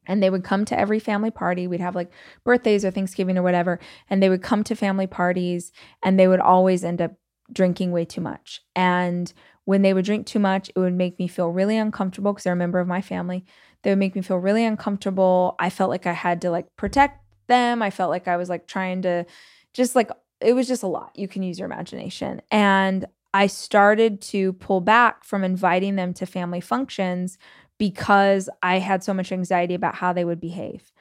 [0.06, 1.66] and they would come to every family party.
[1.66, 2.10] We'd have like
[2.44, 3.78] birthdays or Thanksgiving or whatever,
[4.08, 5.72] and they would come to family parties
[6.02, 7.12] and they would always end up
[7.52, 8.62] drinking way too much.
[8.74, 9.32] And
[9.64, 12.54] when they would drink too much, it would make me feel really uncomfortable because they're
[12.54, 13.44] a member of my family.
[13.82, 15.54] They would make me feel really uncomfortable.
[15.58, 17.82] I felt like I had to like protect them.
[17.82, 19.26] I felt like I was like trying to
[19.72, 21.12] just like it was just a lot.
[21.14, 22.40] You can use your imagination.
[22.50, 27.38] And I started to pull back from inviting them to family functions
[27.80, 30.92] because I had so much anxiety about how they would behave.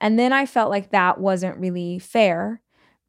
[0.00, 2.62] And then I felt like that wasn't really fair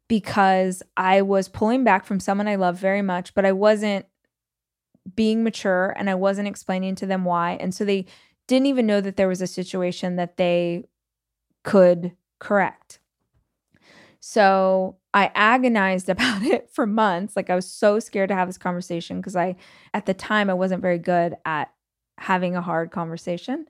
[0.08, 4.06] because I was pulling back from someone I love very much, but I wasn't
[5.14, 7.52] being mature and I wasn't explaining to them why.
[7.60, 8.06] And so they
[8.48, 10.86] didn't even know that there was a situation that they
[11.62, 12.98] could correct.
[14.18, 17.36] So I agonized about it for months.
[17.36, 19.54] Like I was so scared to have this conversation because I,
[19.92, 21.70] at the time, I wasn't very good at
[22.18, 23.66] having a hard conversation.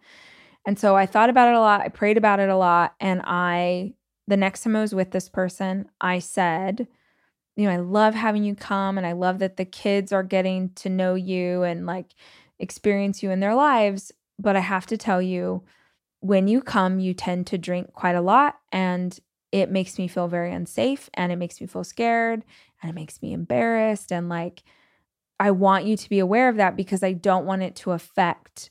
[0.67, 1.83] And so I thought about it a lot.
[1.83, 2.95] I prayed about it a lot.
[3.01, 3.95] And I,
[4.27, 6.87] the next time I was with this person, I said,
[7.57, 10.71] you know, I love having you come and I love that the kids are getting
[10.77, 12.15] to know you and like
[12.59, 14.13] experience you in their lives.
[14.39, 15.63] But I have to tell you,
[16.21, 19.19] when you come, you tend to drink quite a lot and
[19.53, 22.43] it makes me feel very unsafe and it makes me feel scared
[22.83, 24.65] and it makes me embarrassed and like
[25.39, 28.71] I want you to be aware of that because I don't want it to affect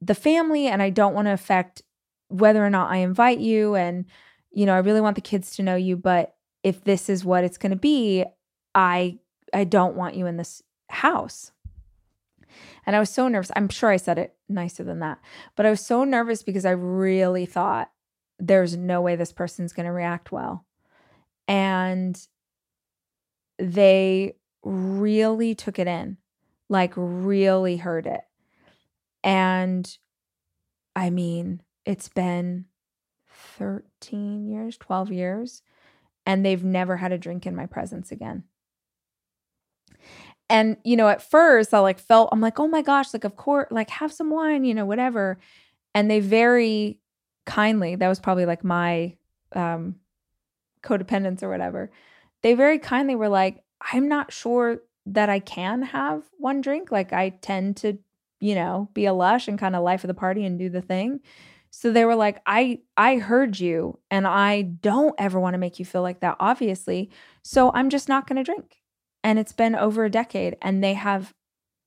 [0.00, 1.82] the family and I don't want to affect
[2.28, 3.74] whether or not I invite you.
[3.74, 4.06] And,
[4.50, 7.44] you know, I really want the kids to know you, but if this is what
[7.44, 8.24] it's going to be,
[8.74, 9.18] I
[9.52, 11.52] I don't want you in this house.
[12.86, 13.50] And I was so nervous.
[13.56, 15.18] I'm sure I said it nicer than that.
[15.56, 17.90] But I was so nervous because I really thought
[18.38, 20.64] there's no way this person's going to react well.
[21.46, 22.20] And
[23.58, 26.18] they really took it in,
[26.68, 28.22] like really heard it.
[29.22, 29.96] And
[30.94, 32.66] I mean, it's been
[33.58, 35.62] 13 years, 12 years,
[36.26, 38.44] and they've never had a drink in my presence again.
[40.48, 43.36] And, you know, at first I like felt, I'm like, oh my gosh, like, of
[43.36, 45.38] course, like, have some wine, you know, whatever.
[45.94, 46.98] And they very
[47.46, 49.16] kindly, that was probably like my
[49.54, 49.96] um,
[50.82, 51.90] codependence or whatever.
[52.42, 56.92] They very kindly were like, I'm not sure that I can have one drink.
[56.92, 57.98] Like I tend to,
[58.40, 60.82] you know, be a lush and kind of life of the party and do the
[60.82, 61.20] thing.
[61.70, 65.78] So they were like, I I heard you and I don't ever want to make
[65.78, 67.10] you feel like that, obviously.
[67.42, 68.76] So I'm just not gonna drink.
[69.22, 71.32] And it's been over a decade and they have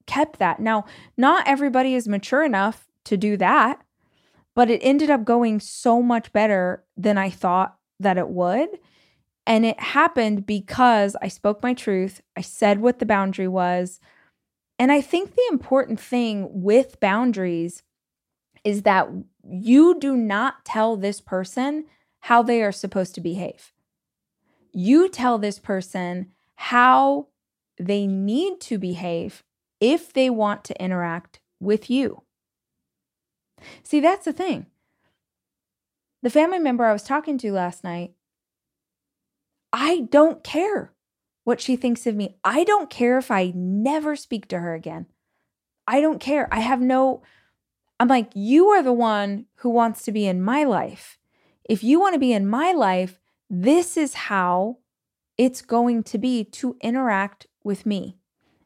[0.08, 0.60] kept that.
[0.60, 0.86] Now,
[1.18, 3.82] not everybody is mature enough to do that,
[4.56, 8.70] but it ended up going so much better than I thought that it would.
[9.46, 12.22] And it happened because I spoke my truth.
[12.38, 14.00] I said what the boundary was.
[14.80, 17.84] And I think the important thing with boundaries
[18.64, 19.10] is that
[19.44, 21.86] you do not tell this person
[22.22, 23.74] how they are supposed to behave.
[24.72, 27.28] You tell this person how
[27.78, 29.44] they need to behave
[29.82, 32.24] if they want to interact with you.
[33.84, 34.68] See, that's the thing.
[36.22, 38.14] The family member I was talking to last night
[39.74, 40.94] I don't care
[41.44, 42.38] what she thinks of me.
[42.44, 45.08] I don't care if I never speak to her again.
[45.88, 46.48] I don't care.
[46.54, 47.24] I have no,
[48.00, 51.18] I'm like, you are the one who wants to be in my life.
[51.66, 53.20] If you want to be in my life,
[53.50, 54.78] this is how
[55.38, 58.18] it's going to be to interact with me.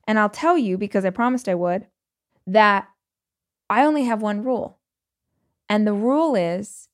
[0.08, 1.88] And I'll tell you, because I promised I would,
[2.46, 2.90] that
[3.70, 4.80] I only have one rule.
[5.70, 6.90] And the rule is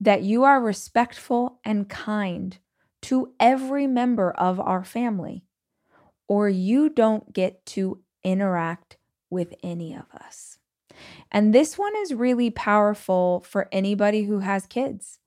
[0.00, 2.58] that you are respectful and kind
[3.04, 5.44] to every member of our family,
[6.26, 8.96] or you don't get to interact
[9.30, 10.58] with any of us.
[11.30, 15.18] And this one is really powerful for anybody who has kids,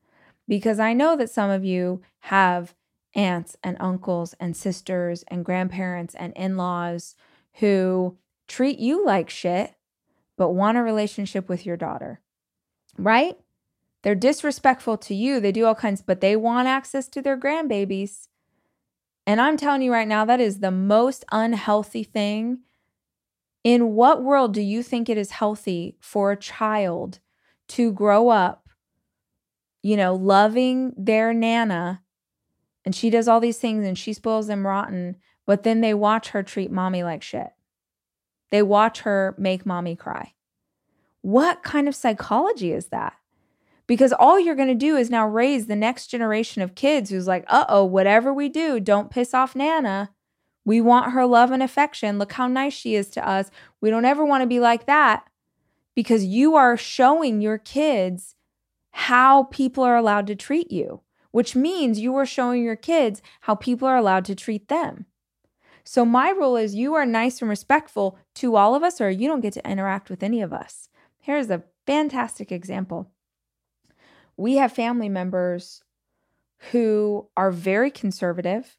[0.47, 2.73] because I know that some of you have
[3.13, 7.15] aunts and uncles and sisters and grandparents and in laws
[7.55, 8.17] who
[8.47, 9.73] treat you like shit,
[10.37, 12.21] but want a relationship with your daughter,
[12.97, 13.37] right?
[14.07, 15.41] They're disrespectful to you.
[15.41, 18.29] They do all kinds, but they want access to their grandbabies.
[19.25, 22.59] And I'm telling you right now, that is the most unhealthy thing.
[23.65, 27.19] In what world do you think it is healthy for a child
[27.67, 28.69] to grow up,
[29.83, 32.01] you know, loving their nana
[32.85, 36.29] and she does all these things and she spoils them rotten, but then they watch
[36.29, 37.49] her treat mommy like shit?
[38.51, 40.33] They watch her make mommy cry.
[41.19, 43.13] What kind of psychology is that?
[43.87, 47.27] Because all you're going to do is now raise the next generation of kids who's
[47.27, 50.11] like, uh oh, whatever we do, don't piss off Nana.
[50.65, 52.19] We want her love and affection.
[52.19, 53.49] Look how nice she is to us.
[53.79, 55.25] We don't ever want to be like that
[55.95, 58.35] because you are showing your kids
[58.91, 63.55] how people are allowed to treat you, which means you are showing your kids how
[63.55, 65.05] people are allowed to treat them.
[65.85, 69.29] So, my rule is you are nice and respectful to all of us, or you
[69.29, 70.89] don't get to interact with any of us.
[71.17, 73.09] Here's a fantastic example
[74.37, 75.81] we have family members
[76.71, 78.77] who are very conservative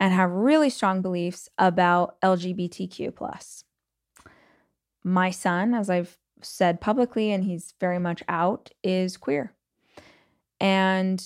[0.00, 3.64] and have really strong beliefs about LGBTQ plus.
[5.04, 9.54] My son, as I've said publicly and he's very much out, is queer.
[10.60, 11.22] And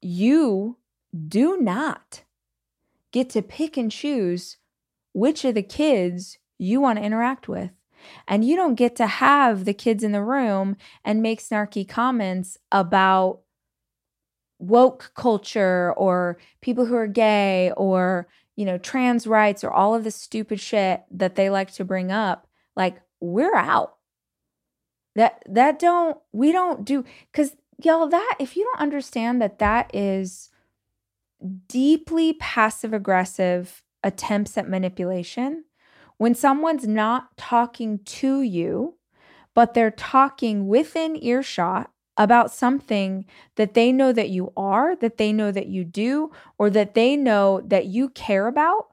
[0.00, 0.78] you
[1.28, 2.22] do not
[3.12, 4.56] get to pick and choose
[5.12, 7.70] which of the kids you want to interact with.
[8.28, 12.58] And you don't get to have the kids in the room and make snarky comments
[12.70, 13.40] about
[14.58, 18.26] woke culture or people who are gay or,
[18.56, 22.10] you know, trans rights or all of the stupid shit that they like to bring
[22.10, 22.46] up.
[22.74, 23.94] Like, we're out.
[25.14, 27.02] That that don't we don't do
[27.32, 30.50] cuz y'all that if you don't understand that that is
[31.68, 35.64] deeply passive aggressive attempts at manipulation
[36.18, 38.96] when someone's not talking to you,
[39.54, 45.32] but they're talking within earshot about something that they know that you are, that they
[45.32, 48.88] know that you do, or that they know that you care about,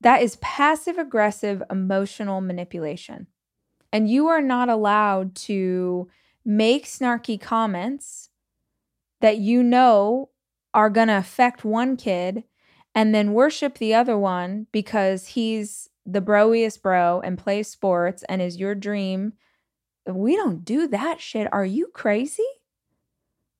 [0.00, 3.26] that is passive aggressive emotional manipulation.
[3.92, 6.08] And you are not allowed to
[6.44, 8.30] make snarky comments
[9.20, 10.30] that you know
[10.72, 12.44] are going to affect one kid
[12.94, 18.42] and then worship the other one because he's the broiest bro and plays sports and
[18.42, 19.34] is your dream.
[20.06, 21.48] We don't do that shit.
[21.52, 22.42] Are you crazy?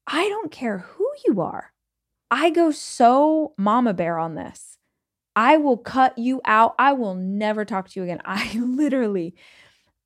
[0.06, 1.72] I don't care who you are.
[2.30, 4.78] I go so mama bear on this.
[5.36, 6.74] I will cut you out.
[6.78, 8.20] I will never talk to you again.
[8.24, 9.34] I literally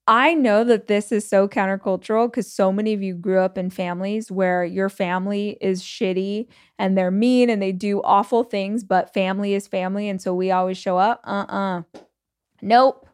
[0.07, 3.71] I know that this is so countercultural because so many of you grew up in
[3.71, 6.47] families where your family is shitty
[6.79, 10.09] and they're mean and they do awful things, but family is family.
[10.11, 11.23] And so we always show up.
[11.25, 11.81] Uh uh-uh.
[11.81, 11.83] uh
[12.61, 13.09] Nope.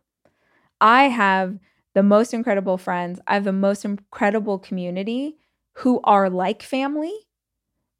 [0.80, 1.58] I have
[1.94, 3.20] the most incredible friends.
[3.26, 5.36] I have the most incredible community
[5.74, 7.14] who are like family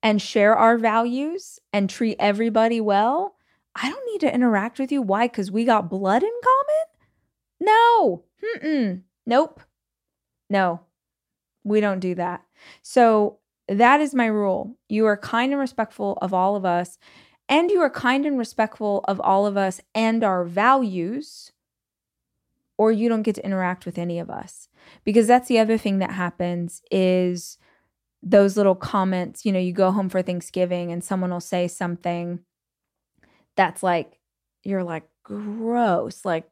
[0.03, 3.37] and share our values and treat everybody well.
[3.77, 5.03] I don't need to interact with you.
[5.03, 5.29] Why?
[5.29, 6.90] Because we got blood in common?
[7.61, 8.25] No.
[8.43, 9.03] Mm-mm.
[9.27, 9.61] Nope.
[10.49, 10.81] No,
[11.63, 12.43] we don't do that.
[12.83, 13.39] So
[13.69, 14.77] that is my rule.
[14.89, 16.99] You are kind and respectful of all of us,
[17.49, 21.53] and you are kind and respectful of all of us and our values,
[22.77, 24.69] or you don't get to interact with any of us.
[25.05, 27.57] Because that's the other thing that happens is
[28.23, 32.41] those little comments, you know, you go home for Thanksgiving and someone will say something
[33.55, 34.19] that's like,
[34.65, 36.50] you're like, gross, like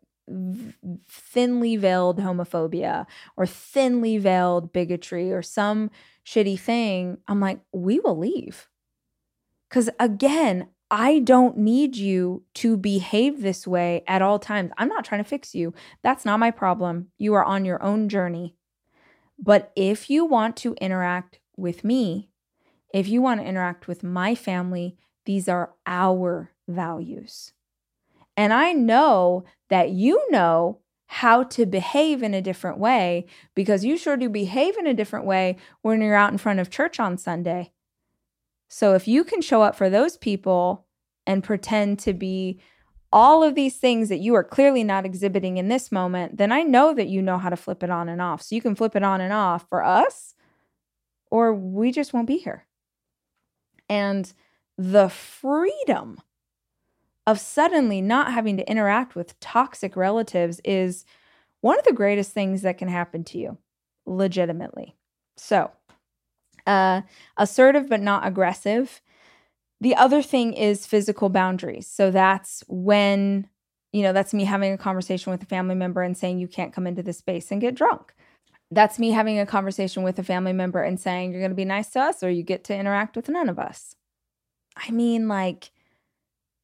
[1.08, 3.06] thinly veiled homophobia
[3.36, 5.90] or thinly veiled bigotry or some
[6.24, 8.68] shitty thing, I'm like, we will leave.
[9.68, 14.70] Because again, I don't need you to behave this way at all times.
[14.78, 15.74] I'm not trying to fix you.
[16.02, 17.08] That's not my problem.
[17.18, 18.54] You are on your own journey.
[19.38, 22.30] But if you want to interact with me,
[22.94, 24.96] if you want to interact with my family,
[25.28, 27.52] These are our values.
[28.34, 33.96] And I know that you know how to behave in a different way because you
[33.96, 37.16] sure do behave in a different way when you're out in front of church on
[37.16, 37.72] Sunday.
[38.68, 40.86] So if you can show up for those people
[41.26, 42.60] and pretend to be
[43.10, 46.62] all of these things that you are clearly not exhibiting in this moment, then I
[46.62, 48.42] know that you know how to flip it on and off.
[48.42, 50.34] So you can flip it on and off for us,
[51.30, 52.66] or we just won't be here.
[53.88, 54.30] And
[54.76, 56.20] the freedom
[57.28, 61.04] of suddenly not having to interact with toxic relatives is
[61.60, 63.58] one of the greatest things that can happen to you,
[64.06, 64.96] legitimately.
[65.36, 65.70] So,
[66.66, 67.02] uh,
[67.36, 69.02] assertive but not aggressive.
[69.78, 71.86] The other thing is physical boundaries.
[71.86, 73.46] So that's when,
[73.92, 76.72] you know, that's me having a conversation with a family member and saying, you can't
[76.72, 78.14] come into this space and get drunk.
[78.70, 81.66] That's me having a conversation with a family member and saying, you're going to be
[81.66, 83.96] nice to us or you get to interact with none of us.
[84.78, 85.72] I mean, like,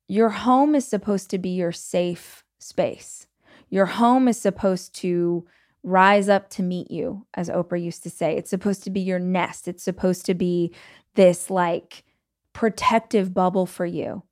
[0.09, 3.27] your home is supposed to be your safe space.
[3.71, 5.47] Your home is supposed to
[5.83, 8.37] rise up to meet you, as Oprah used to say.
[8.37, 9.69] It's supposed to be your nest.
[9.69, 10.73] It's supposed to be
[11.15, 12.05] this like
[12.53, 14.23] protective bubble for you.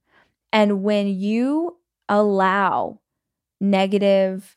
[0.53, 3.01] And when you allow
[3.61, 4.57] negative,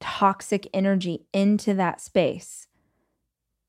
[0.00, 2.68] toxic energy into that space,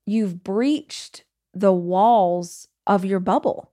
[0.06, 1.24] you've breached
[1.54, 3.72] the walls of your bubble.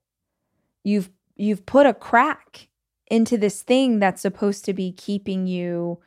[0.84, 2.68] You've you've put a crack
[3.12, 6.00] into this thing that's supposed to be keeping you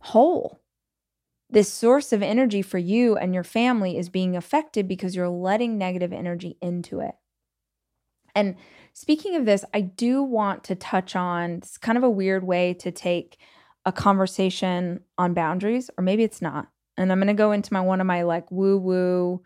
[0.00, 0.60] whole.
[1.48, 5.78] This source of energy for you and your family is being affected because you're letting
[5.78, 7.14] negative energy into it.
[8.34, 8.56] And
[8.92, 12.74] speaking of this, I do want to touch on it's kind of a weird way
[12.74, 13.38] to take
[13.86, 16.66] a conversation on boundaries, or maybe it's not.
[16.96, 19.42] And I'm going to go into my one of my like woo woo,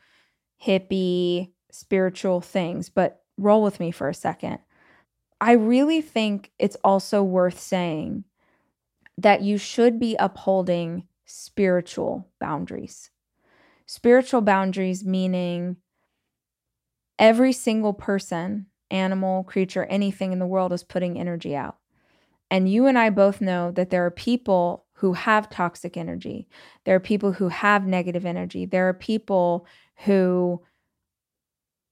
[0.64, 4.60] hippie, spiritual things, but roll with me for a second.
[5.40, 8.24] I really think it's also worth saying
[9.18, 13.10] that you should be upholding spiritual boundaries.
[13.86, 15.76] Spiritual boundaries meaning
[17.18, 21.76] every single person, animal, creature, anything in the world is putting energy out.
[22.50, 26.48] And you and I both know that there are people who have toxic energy.
[26.84, 28.64] There are people who have negative energy.
[28.64, 29.66] There are people
[30.04, 30.62] who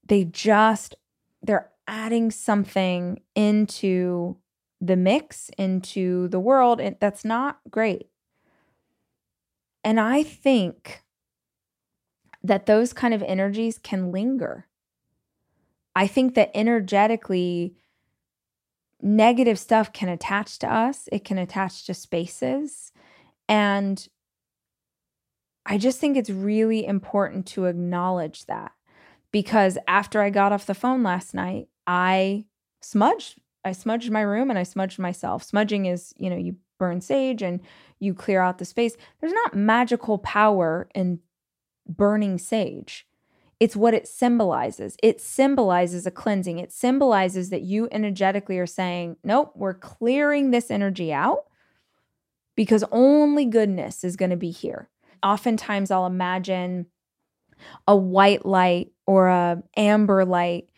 [0.06, 0.94] they just
[1.42, 4.36] they're adding something into
[4.80, 8.08] the mix, into the world, and that's not great.
[9.82, 11.02] And I think
[12.42, 14.66] that those kind of energies can linger.
[15.96, 17.74] I think that energetically,
[19.00, 22.92] negative stuff can attach to us, it can attach to spaces.
[23.48, 24.06] And
[25.66, 28.72] I just think it's really important to acknowledge that
[29.32, 32.46] because after I got off the phone last night, I
[32.80, 33.40] smudged.
[33.64, 35.42] I smudged my room and I smudged myself.
[35.42, 37.60] Smudging is, you know, you burn sage and
[37.98, 38.96] you clear out the space.
[39.20, 41.20] There's not magical power in
[41.86, 43.06] burning sage.
[43.60, 44.96] It's what it symbolizes.
[45.02, 46.58] It symbolizes a cleansing.
[46.58, 51.44] It symbolizes that you energetically are saying, nope, we're clearing this energy out
[52.56, 54.90] because only goodness is going to be here.
[55.22, 56.86] Oftentimes, I'll imagine
[57.86, 60.68] a white light or a amber light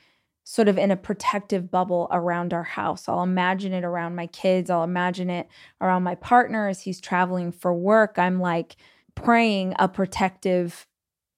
[0.48, 3.08] sort of in a protective bubble around our house.
[3.08, 4.70] I'll imagine it around my kids.
[4.70, 5.48] I'll imagine it
[5.80, 8.16] around my partner as he's traveling for work.
[8.16, 8.76] I'm like
[9.16, 10.86] praying a protective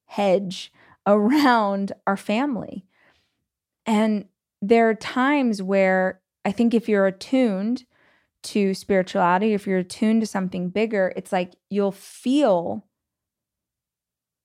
[0.05, 0.71] hedge
[1.07, 2.85] around our family.
[3.87, 4.27] And
[4.61, 7.87] there are times where I think if you're attuned
[8.43, 12.85] to spirituality, if you're attuned to something bigger, it's like you'll feel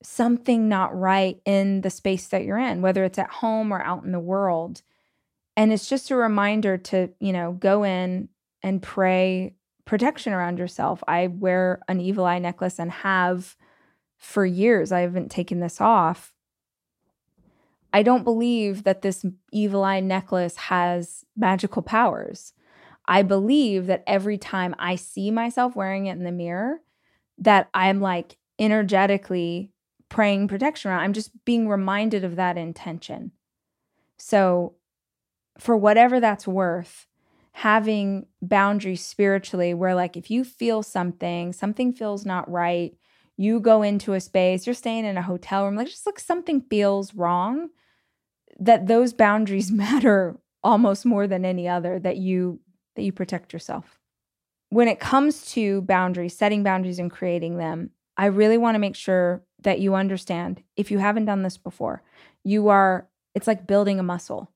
[0.03, 4.03] something not right in the space that you're in, whether it's at home or out
[4.03, 4.81] in the world.
[5.55, 8.29] And it's just a reminder to, you know, go in
[8.61, 11.03] and pray protection around yourself.
[11.07, 13.55] I wear an evil eye necklace and have
[14.17, 14.91] for years.
[14.91, 16.33] I haven't taken this off.
[17.91, 22.53] I don't believe that this evil eye necklace has magical powers.
[23.05, 26.79] I believe that every time I see myself wearing it in the mirror,
[27.37, 29.72] that I'm like energetically
[30.13, 30.99] praying protection around.
[30.99, 33.31] I'm just being reminded of that intention.
[34.17, 34.75] So,
[35.57, 37.07] for whatever that's worth,
[37.53, 42.95] having boundaries spiritually, where like if you feel something, something feels not right,
[43.37, 46.61] you go into a space, you're staying in a hotel room, like just like something
[46.69, 47.69] feels wrong,
[48.59, 52.59] that those boundaries matter almost more than any other that you
[52.95, 53.99] that you protect yourself.
[54.69, 58.95] When it comes to boundaries, setting boundaries and creating them, I really want to make
[58.95, 62.03] sure that you understand if you haven't done this before,
[62.43, 64.49] you are, it's like building a muscle.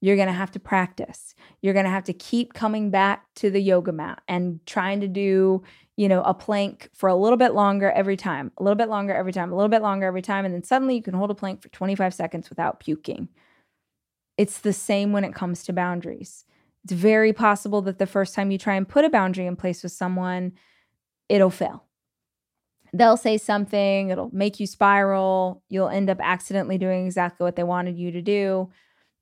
[0.00, 1.34] you're going to have to practice.
[1.60, 5.08] You're going to have to keep coming back to the yoga mat and trying to
[5.08, 5.62] do,
[5.96, 9.12] you know, a plank for a little bit longer every time, a little bit longer
[9.12, 10.44] every time, a little bit longer every time.
[10.44, 13.28] And then suddenly you can hold a plank for 25 seconds without puking.
[14.36, 16.44] It's the same when it comes to boundaries.
[16.84, 19.82] It's very possible that the first time you try and put a boundary in place
[19.82, 20.52] with someone,
[21.28, 21.87] it'll fail.
[22.92, 25.62] They'll say something, it'll make you spiral.
[25.68, 28.70] You'll end up accidentally doing exactly what they wanted you to do.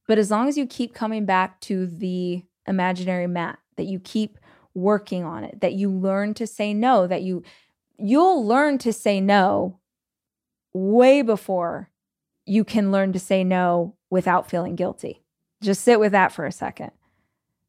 [0.07, 4.39] But as long as you keep coming back to the imaginary mat, that you keep
[4.75, 7.43] working on it, that you learn to say no, that you
[7.99, 9.79] you'll learn to say no
[10.75, 11.91] way before
[12.45, 15.23] you can learn to say no without feeling guilty.
[15.62, 16.93] Just sit with that for a second.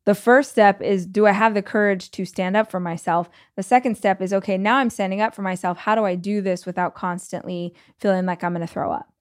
[0.07, 3.29] The first step is do I have the courage to stand up for myself?
[3.57, 5.79] The second step is okay, now I'm standing up for myself.
[5.79, 9.11] How do I do this without constantly feeling like I'm going to throw up?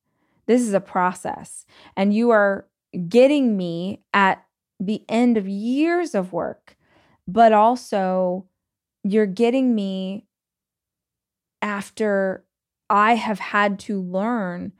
[0.46, 1.66] This is a process.
[1.96, 2.68] And you are
[3.08, 4.44] getting me at
[4.78, 6.76] the end of years of work,
[7.26, 8.46] but also
[9.02, 10.28] you're getting me
[11.62, 12.44] after
[12.88, 14.70] I have had to learn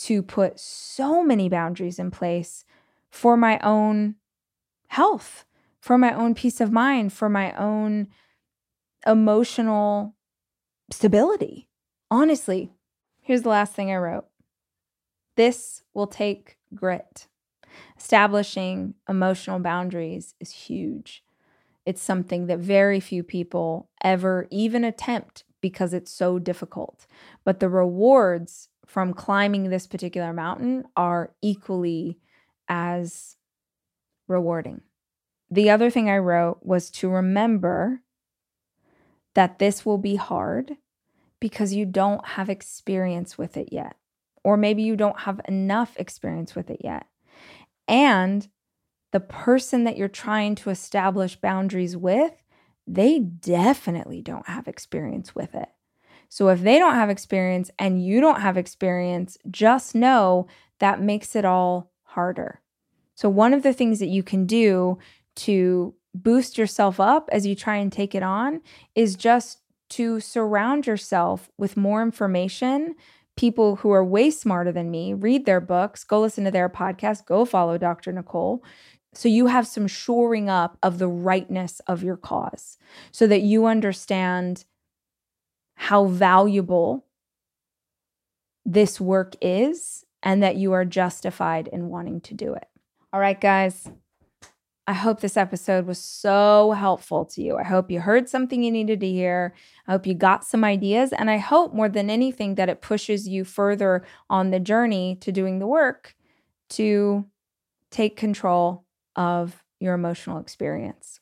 [0.00, 2.64] to put so many boundaries in place
[3.08, 4.16] for my own
[4.88, 5.44] health,
[5.80, 8.08] for my own peace of mind, for my own
[9.06, 10.14] emotional
[10.90, 11.68] stability.
[12.10, 12.70] Honestly,
[13.20, 14.26] here's the last thing I wrote
[15.36, 17.26] this will take grit.
[17.98, 21.24] Establishing emotional boundaries is huge.
[21.84, 27.06] It's something that very few people ever even attempt because it's so difficult.
[27.44, 32.18] But the rewards from climbing this particular mountain are equally
[32.68, 33.36] as
[34.28, 34.82] rewarding.
[35.50, 38.00] The other thing I wrote was to remember
[39.34, 40.76] that this will be hard
[41.40, 43.96] because you don't have experience with it yet.
[44.42, 47.06] Or maybe you don't have enough experience with it yet.
[47.88, 48.48] And
[49.12, 52.32] the person that you're trying to establish boundaries with,
[52.86, 55.68] they definitely don't have experience with it.
[56.28, 60.46] So if they don't have experience and you don't have experience, just know
[60.80, 62.60] that makes it all harder.
[63.14, 64.98] So, one of the things that you can do
[65.36, 68.60] to boost yourself up as you try and take it on
[68.94, 69.60] is just
[69.90, 72.94] to surround yourself with more information.
[73.36, 77.26] People who are way smarter than me, read their books, go listen to their podcast,
[77.26, 78.12] go follow Dr.
[78.12, 78.62] Nicole.
[79.12, 82.78] So you have some shoring up of the rightness of your cause
[83.12, 84.64] so that you understand
[85.76, 87.04] how valuable
[88.64, 92.68] this work is and that you are justified in wanting to do it.
[93.14, 93.88] All right, guys.
[94.88, 97.56] I hope this episode was so helpful to you.
[97.56, 99.54] I hope you heard something you needed to hear.
[99.86, 101.12] I hope you got some ideas.
[101.12, 105.30] And I hope more than anything that it pushes you further on the journey to
[105.30, 106.16] doing the work
[106.70, 107.24] to
[107.92, 108.84] take control
[109.14, 111.20] of your emotional experience.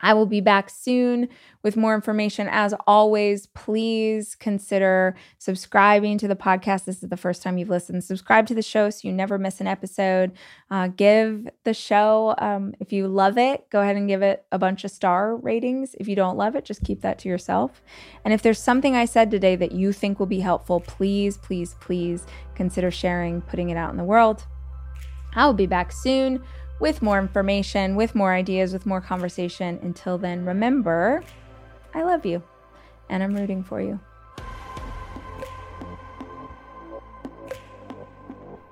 [0.00, 1.28] I will be back soon
[1.62, 2.48] with more information.
[2.50, 6.84] As always, please consider subscribing to the podcast.
[6.84, 8.04] This is the first time you've listened.
[8.04, 10.32] Subscribe to the show so you never miss an episode.
[10.70, 14.58] Uh, give the show, um, if you love it, go ahead and give it a
[14.58, 15.94] bunch of star ratings.
[15.98, 17.82] If you don't love it, just keep that to yourself.
[18.24, 21.74] And if there's something I said today that you think will be helpful, please, please,
[21.80, 24.46] please consider sharing, putting it out in the world.
[25.34, 26.42] I will be back soon
[26.78, 29.78] with more information, with more ideas, with more conversation.
[29.82, 31.22] Until then, remember,
[31.94, 32.42] I love you
[33.08, 34.00] and I'm rooting for you.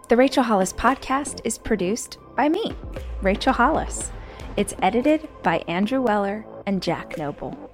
[0.08, 2.74] The Rachel Hollis podcast is produced by me,
[3.22, 4.10] Rachel Hollis.
[4.56, 7.73] It's edited by Andrew Weller and Jack Noble.